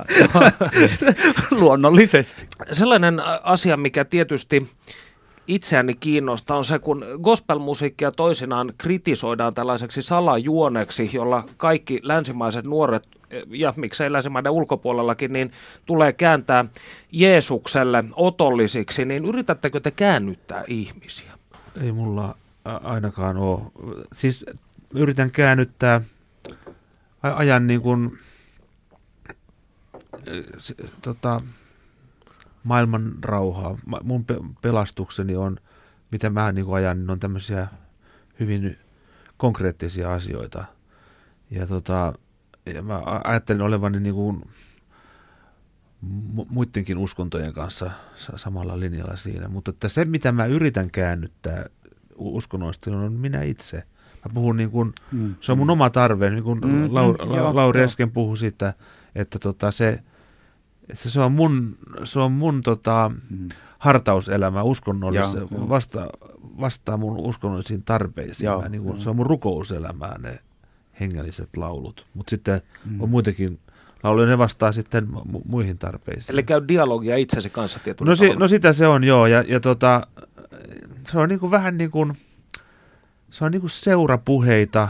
[1.51, 2.47] Luonnollisesti.
[2.71, 4.67] Sellainen asia, mikä tietysti
[5.47, 13.43] itseäni kiinnostaa, on se, kun gospelmusiikkia toisinaan kritisoidaan tällaiseksi salajuoneksi, jolla kaikki länsimaiset nuoret eh,
[13.49, 15.51] ja miksei länsimaiden ulkopuolellakin, niin
[15.85, 16.65] tulee kääntää
[17.11, 21.31] Jeesukselle otollisiksi, niin yritättekö te käännyttää ihmisiä?
[21.81, 22.35] Ei mulla
[22.83, 23.61] ainakaan ole.
[24.13, 24.45] Siis
[24.95, 26.01] yritän käännyttää
[27.23, 28.17] ajan niin kuin,
[30.27, 30.43] eh,
[31.01, 31.41] tota,
[32.65, 33.77] maailman rauhaa.
[34.03, 35.57] Mun pe- pelastukseni on,
[36.11, 37.67] mitä mä niin kuin ajan, niin on tämmöisiä
[38.39, 38.77] hyvin
[39.37, 40.65] konkreettisia asioita.
[41.51, 42.13] Ja, tota,
[42.73, 44.41] ja mä ajattelin olevani niin kuin
[46.35, 49.47] mu- muidenkin uskontojen kanssa sa- samalla linjalla siinä.
[49.47, 51.65] Mutta että se, mitä mä yritän käännyttää
[52.15, 53.77] uskonnoista, on minä itse.
[54.25, 55.35] Mä puhun niin kuin, Mm.
[55.39, 57.85] se on mun oma tarve, niin kuin Mm, mm, Lau- joo, Lauri joo.
[57.85, 58.73] äsken puhui siitä,
[59.15, 60.03] että tota se,
[60.89, 63.47] että se on mun, se on mun tota, Mm.
[63.79, 65.69] hartauselämä uskonnollis, Joo, joo.
[65.69, 66.07] vasta,
[66.61, 68.45] vastaa mun uskonnollisiin tarpeisiin.
[68.45, 68.99] Joo, Mä, niin kuin, joo.
[69.03, 70.39] se on mun rukouselämää ne
[70.99, 72.05] hengelliset laulut.
[72.13, 73.01] Mutta sitten Mm.
[73.01, 73.59] on muitakin
[74.03, 76.33] lauluja, ne vastaa sitten mu- muihin tarpeisiin.
[76.33, 79.27] Eli käy dialogia itsesi kanssa tietyllä No, si, no sitä se on, joo.
[79.27, 80.07] Ja, ja tota,
[81.11, 82.13] se on niin kuin vähän niin kuin,
[83.31, 84.87] se on niin kuin seurapuheita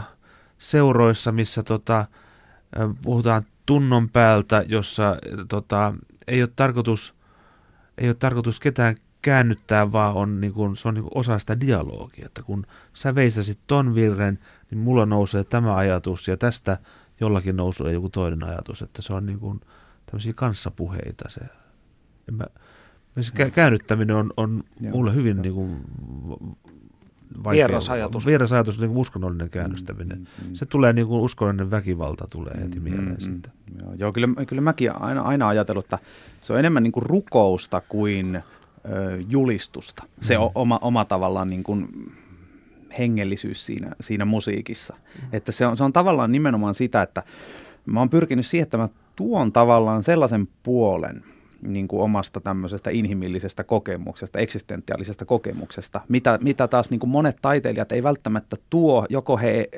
[0.58, 2.06] seuroissa, missä tota,
[3.02, 5.94] puhutaan tunnon päältä, jossa ö, tota,
[6.26, 7.14] ei ole tarkoitus,
[7.98, 11.60] ei ole tarkoitus ketään käännyttää, vaan on niin kuin, se on niin kuin osa sitä
[11.60, 12.26] dialogia.
[12.26, 14.38] Että kun sä veisäsit ton virren,
[14.70, 16.78] niin mulla nousee tämä ajatus ja tästä
[17.20, 18.82] jollakin nousee joku toinen ajatus.
[18.82, 19.60] Että se on niin kuin
[20.06, 21.40] tämmöisiä kanssapuheita se.
[22.28, 22.44] En mä,
[23.20, 25.80] se kä- käännyttäminen on, on Joo, mulle hyvin niin kuin
[27.44, 27.68] vaikea.
[27.68, 28.26] Vieras ajatus.
[28.26, 30.18] Vieras ajatus, niin kuin uskonnollinen käännystäminen.
[30.18, 30.54] Mm, mm.
[30.54, 33.50] Se tulee niin kuin uskollinen väkivalta tulee heti mieleen siitä.
[33.82, 35.98] Joo, joo kyllä, kyllä mäkin aina, aina ajatellut, että
[36.40, 38.42] se on enemmän niin kuin rukousta kuin ö,
[39.28, 40.04] julistusta.
[40.22, 41.88] Se on oma, oma tavallaan niin kuin
[42.98, 44.96] hengellisyys siinä, siinä musiikissa.
[45.32, 47.22] Että se on, se on tavallaan nimenomaan sitä, että
[47.86, 51.22] mä oon pyrkinyt siihen, että mä tuon tavallaan sellaisen puolen
[51.62, 57.92] niin kuin omasta tämmöisestä inhimillisestä kokemuksesta, eksistentiaalisesta kokemuksesta, mitä, mitä taas niin kuin monet taiteilijat
[57.92, 59.68] ei välttämättä tuo, joko he,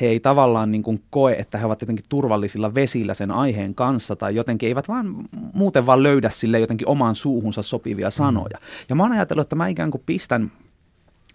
[0.00, 4.16] he ei tavallaan niin kuin koe, että he ovat jotenkin turvallisilla vesillä sen aiheen kanssa
[4.16, 5.14] tai jotenkin eivät vaan
[5.54, 8.58] muuten vaan löydä sille jotenkin omaan suuhunsa sopivia sanoja.
[8.88, 10.52] Ja mä oon ajatellut, että mä ikään kuin pistän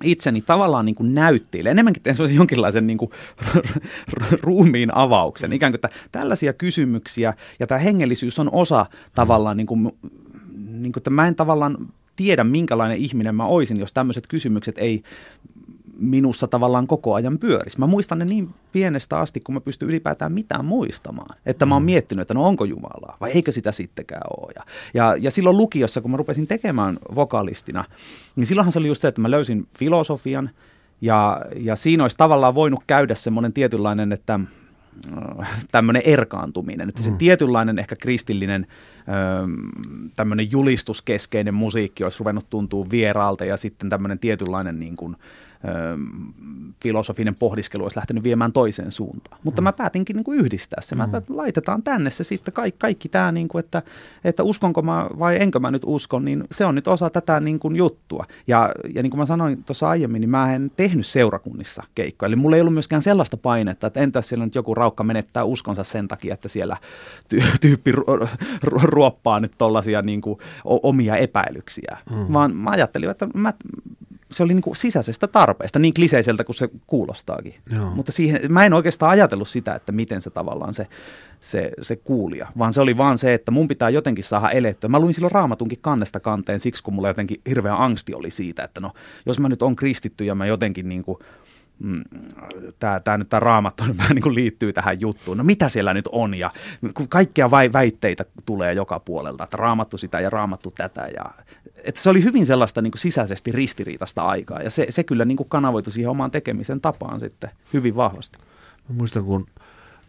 [0.04, 1.70] itseni tavallaan niin kuin näytteille.
[1.70, 3.12] Enemmänkin teen sellaisen jonkinlaisen niin kuin
[4.43, 5.54] ruumiin avauksen.
[5.54, 8.86] Ikään kuin, että tällaisia kysymyksiä ja tämä hengellisyys on osa
[9.16, 9.91] tavallaan, niin kuin,
[10.70, 11.78] niin kuin, että mä en tavallaan
[12.16, 15.04] tiedä, minkälainen ihminen mä oisin, jos tämmöiset kysymykset ei
[16.00, 17.80] minussa tavallaan koko ajan pyörisi.
[17.80, 21.38] Mä muistan ne niin pienestä asti, kun mä pystyn ylipäätään mitään muistamaan.
[21.45, 24.52] Että mä oon miettinyt, että no onko Jumalaa vai eikö sitä sittenkään ole.
[24.56, 27.86] Ja, ja, ja silloin lukiossa, kun mä rupesin tekemään vokalistina,
[28.36, 30.50] niin silloinhan se oli just se, että mä löysin filosofian
[31.02, 34.39] ja, ja siinä olisi tavallaan voinut käydä semmoinen tietynlainen, että
[35.72, 38.68] tämmöinen erkaantuminen, että se tietynlainen ehkä kristillinen
[40.16, 45.16] tämmöinen julistuskeskeinen musiikki olisi ruvennut tuntua vieraalta ja sitten tämmöinen tietynlainen niin kuin,
[46.82, 49.39] filosofinen pohdiskelu olisi lähtenyt viemään toiseen suuntaan.
[49.43, 50.95] Mutta mä päätinkin niin kuin yhdistää se.
[50.95, 51.16] Mä mm.
[51.16, 53.82] että laitetaan tänne se sitten kaikki, kaikki tämä, niin kuin, että,
[54.24, 57.60] että uskonko mä vai enkö mä nyt uskon, niin se on nyt osa tätä niin
[57.60, 58.26] kuin juttua.
[58.47, 62.28] Ja, ja niin kuin mä sanoin tuossa aiemmin, niin mä en tehnyt seurakunnissa keikkoja.
[62.28, 65.84] Eli mulla ei ollut myöskään sellaista painetta, että entäs siellä nyt joku raukka menettää uskonsa
[65.84, 66.78] sen takia, että siellä
[67.34, 68.28] ty- tyyppi ru-
[68.66, 71.97] ru- ruoppaa nyt tollaisia niin kuin omia epäilyksiä.
[72.12, 72.34] Mm.
[72.34, 73.53] Vaan mä ajattelin, että mä,
[74.32, 77.55] se oli niin kuin sisäisestä tarpeesta, niin kliseiseltä kuin se kuulostaakin.
[77.75, 77.89] Joo.
[77.89, 80.88] Mutta siihen, mä en oikeastaan ajatellut sitä, että miten se tavallaan se,
[81.39, 84.89] se, se kuulija, vaan se oli vaan se, että mun pitää jotenkin saada elettyä.
[84.89, 88.80] Mä luin silloin raamatunkin kannesta kanteen siksi, kun mulla jotenkin hirveä angsti oli siitä, että
[88.82, 88.91] no,
[89.25, 91.17] jos mä nyt on kristitty ja mä jotenkin niin kuin,
[91.80, 92.03] mm,
[92.80, 95.38] tämä, tämä nyt tämä raamattu vähän niin kuin liittyy tähän juttuun.
[95.38, 96.36] No mitä siellä nyt on?
[96.36, 96.49] Ja
[97.09, 101.07] kaikkia vai, väitteitä tulee joka puolelta, että raamattu sitä ja raamattu tätä.
[101.15, 101.25] Ja,
[101.84, 105.38] että se oli hyvin sellaista niin kuin sisäisesti ristiriitasta aikaa ja se, se kyllä niin
[105.38, 108.38] kuin kanavoitui siihen omaan tekemisen tapaan sitten hyvin vahvasti.
[108.89, 109.47] Mä muistan, kun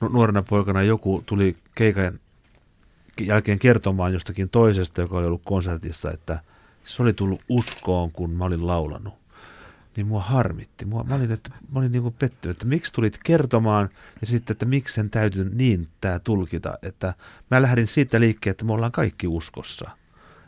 [0.00, 2.20] nu- nuorena poikana joku tuli keikan
[3.20, 6.38] jälkeen kertomaan jostakin toisesta, joka oli ollut konsertissa, että
[6.84, 9.14] se oli tullut uskoon, kun mä olin laulanut.
[9.96, 10.84] Niin mua harmitti.
[10.84, 13.88] Mua, mä olin, että, mä olin niin kuin pettynyt, että miksi tulit kertomaan
[14.20, 16.78] ja sitten, että miksi sen täytyy niin tämä tulkita.
[16.82, 17.14] Että
[17.50, 19.90] mä lähdin siitä liikkeelle, että me ollaan kaikki uskossa.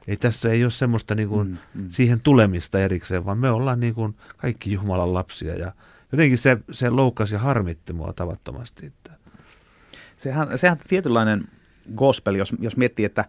[0.08, 1.88] Ei tässä ei ole semmoista niin kuin Mm, mm.
[1.88, 5.54] siihen tulemista erikseen, vaan me ollaan niin kuin kaikki Jumalan lapsia.
[5.54, 5.72] Ja
[6.12, 8.86] jotenkin se, se loukkasi ja harmitti mua tavattomasti.
[8.86, 9.12] Että
[10.16, 11.48] Sehän, sehän tietynlainen
[11.94, 13.24] gospel, jos, jos miettii, että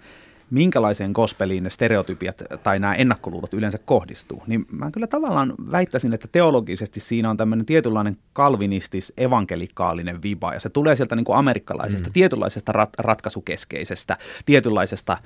[0.50, 6.28] minkälaiseen gospeliin ne stereotypiat tai nämä ennakkoluulot yleensä kohdistuu, niin mä kyllä tavallaan väittäisin, että
[6.32, 12.10] teologisesti siinä on tämmöinen tietynlainen kalvinistis evankelikaalinen viba, ja se tulee sieltä niin kuin amerikkalaisesta,
[12.10, 12.14] mm.
[12.14, 15.18] tietynlaisesta rat, ratkaisukeskeisestä, tietynlaisesta,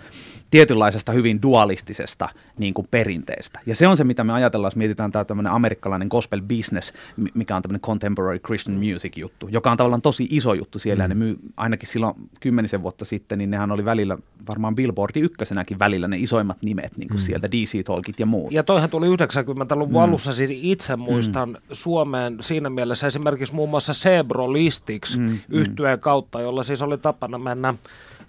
[0.49, 3.59] tietynlaisesta hyvin dualistisesta niin kuin perinteestä.
[3.65, 7.32] Ja se on se, mitä me ajatellaan, jos mietitään tämä tämmöinen amerikkalainen gospel business, mi-
[7.34, 11.03] mikä on tämmöinen contemporary Christian music juttu, joka on tavallaan tosi iso juttu siellä, mm.
[11.03, 14.76] ja ne myy, ainakin silloin kymmenisen vuotta sitten, niin nehän oli välillä varmaan
[15.08, 17.24] Billboardin ykkösenäkin välillä ne isoimmat nimet, niin kuin mm.
[17.24, 18.51] sieltä DC Talkit ja muut.
[18.51, 20.03] Ja toihan tuli 90-luvun mm.
[20.03, 21.55] alussa, siis itse muistan mm.
[21.72, 25.39] Suomeen siinä mielessä esimerkiksi muun muassa Sebro Listiksi mm.
[25.51, 27.74] yhtyeen kautta, jolla siis oli tapana mennä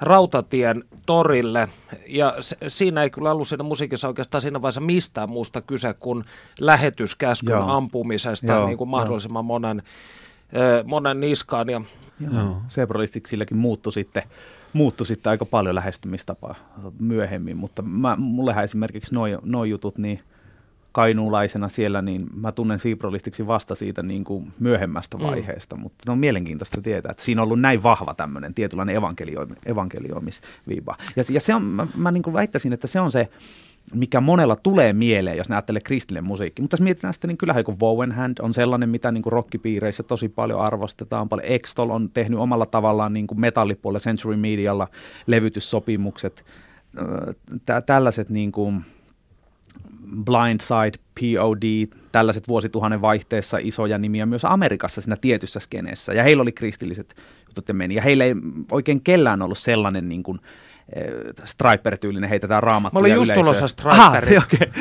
[0.00, 1.68] rautatien torille.
[2.06, 6.24] Ja se, siinä ei kyllä ollut siinä musiikissa oikeastaan siinä vaiheessa mistään muusta kyse kuin
[6.60, 7.70] lähetyskäskyn Joo.
[7.76, 9.82] ampumisesta Joo, niin kuin mahdollisimman monen,
[10.56, 11.68] ö, monen niskaan.
[11.68, 11.80] Ja
[12.32, 12.56] Joo.
[12.68, 14.22] Sebralistiksillakin muuttui sitten,
[14.72, 16.54] muuttui sitten aika paljon lähestymistapaa
[17.00, 20.20] myöhemmin, mutta mä, mullehän esimerkiksi noi, noi jutut, niin
[20.92, 25.22] kainuulaisena siellä, niin mä tunnen Siiprolistiksi vasta siitä niin kuin myöhemmästä mm.
[25.22, 25.82] vaiheesta, mm.
[25.82, 30.96] mutta on mielenkiintoista tietää, että siinä on ollut näin vahva tämmöinen tietynlainen evankelioim, evankelioimisviiva.
[31.16, 33.28] Ja, ja se on, mä, mä niin kuin väittäisin, että se on se,
[33.94, 36.62] mikä monella tulee mieleen, jos ne ajattelee kristillinen musiikki.
[36.62, 40.28] Mutta jos mietitään sitä, niin kyllähän joku Wowen Hand on sellainen, mitä niin rockipiireissä tosi
[40.28, 41.28] paljon arvostetaan.
[41.28, 44.88] Paljon Extol on tehnyt omalla tavallaan niin kuin metallipuolella Century Medialla
[45.26, 46.44] levytyssopimukset.
[47.66, 48.84] Tä- tällaiset niin kuin
[50.24, 56.12] Blindside, POD, tällaiset vuosituhannen vaihteessa isoja nimiä myös Amerikassa siinä tietyssä skeneessä.
[56.12, 57.14] Ja heillä oli kristilliset
[57.48, 57.94] jutut ja meni.
[57.94, 58.34] Ja heillä ei
[58.72, 60.44] oikein kellään ollut sellainen niin kuin, Eh,
[61.44, 64.38] Striper-tyylinen heitetään raamattuja Mä olin just tulossa Striperin.
[64.42, 64.72] okei.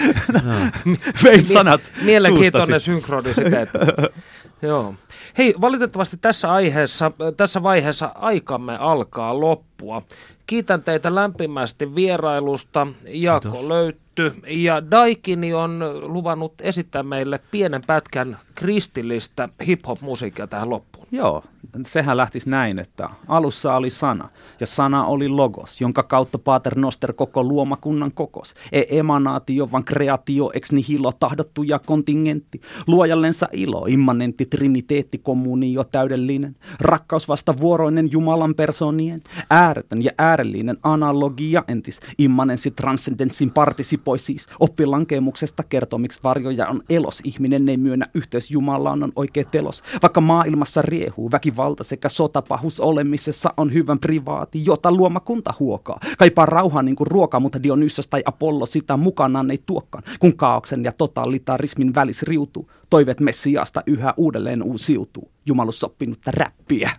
[1.24, 3.78] Veit sanat Mielenkiintoinen synkronisiteetti.
[4.62, 4.96] Joo.
[5.38, 10.02] Hei, valitettavasti tässä aiheessa, tässä vaiheessa aikamme alkaa loppua.
[10.48, 12.88] Kiitän teitä lämpimästi vierailusta.
[13.08, 13.68] Jaakko Kiitos.
[13.68, 14.34] löytty.
[14.48, 20.97] Ja Daikini on luvannut esittää meille pienen pätkän kristillistä hip-hop-musiikkia tähän loppuun.
[21.12, 21.44] Joo,
[21.86, 24.30] sehän lähtisi näin, että alussa oli sana,
[24.60, 28.54] ja sana oli logos, jonka kautta Pater Noster koko luomakunnan kokos.
[28.72, 32.62] E emanaatio, vaan kreatio, ex nihilo, tahdottu ja kontingentti.
[32.88, 36.56] Luojallensa ilo, immanentti, triniteetti, kommunio, täydellinen.
[36.80, 37.28] Rakkaus
[37.60, 39.22] vuoroinen Jumalan personien.
[39.50, 42.00] Ääretön ja äärellinen analogia entis.
[42.18, 44.48] Immanenssi transcendenssin partisipoi siis.
[44.60, 47.22] Oppilankemuksesta kertoo, miksi varjoja on elos.
[47.24, 49.84] Ihminen ei myönnä yhteys Jumalaan on oikea telos.
[50.02, 56.00] Vaikka maailmassa riehuu väkivalta sekä sotapahus olemisessa on hyvän privaati, jota luomakunta huokaa.
[56.18, 60.04] Kaipaa rauhaa niin kuin ruoka, mutta Dionysos tai Apollo sitä mukanaan ei tuokkaan.
[60.20, 65.32] Kun kaauksen ja totalitarismin välis riutuu, toivet Messiasta yhä uudelleen uusiutuu.
[65.46, 66.92] Jumalus oppinutta räppiä.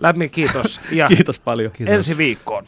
[0.00, 1.72] Lämmin kiitos ja kiitos paljon.
[1.72, 1.94] Kiitos.
[1.94, 2.64] ensi viikkoon.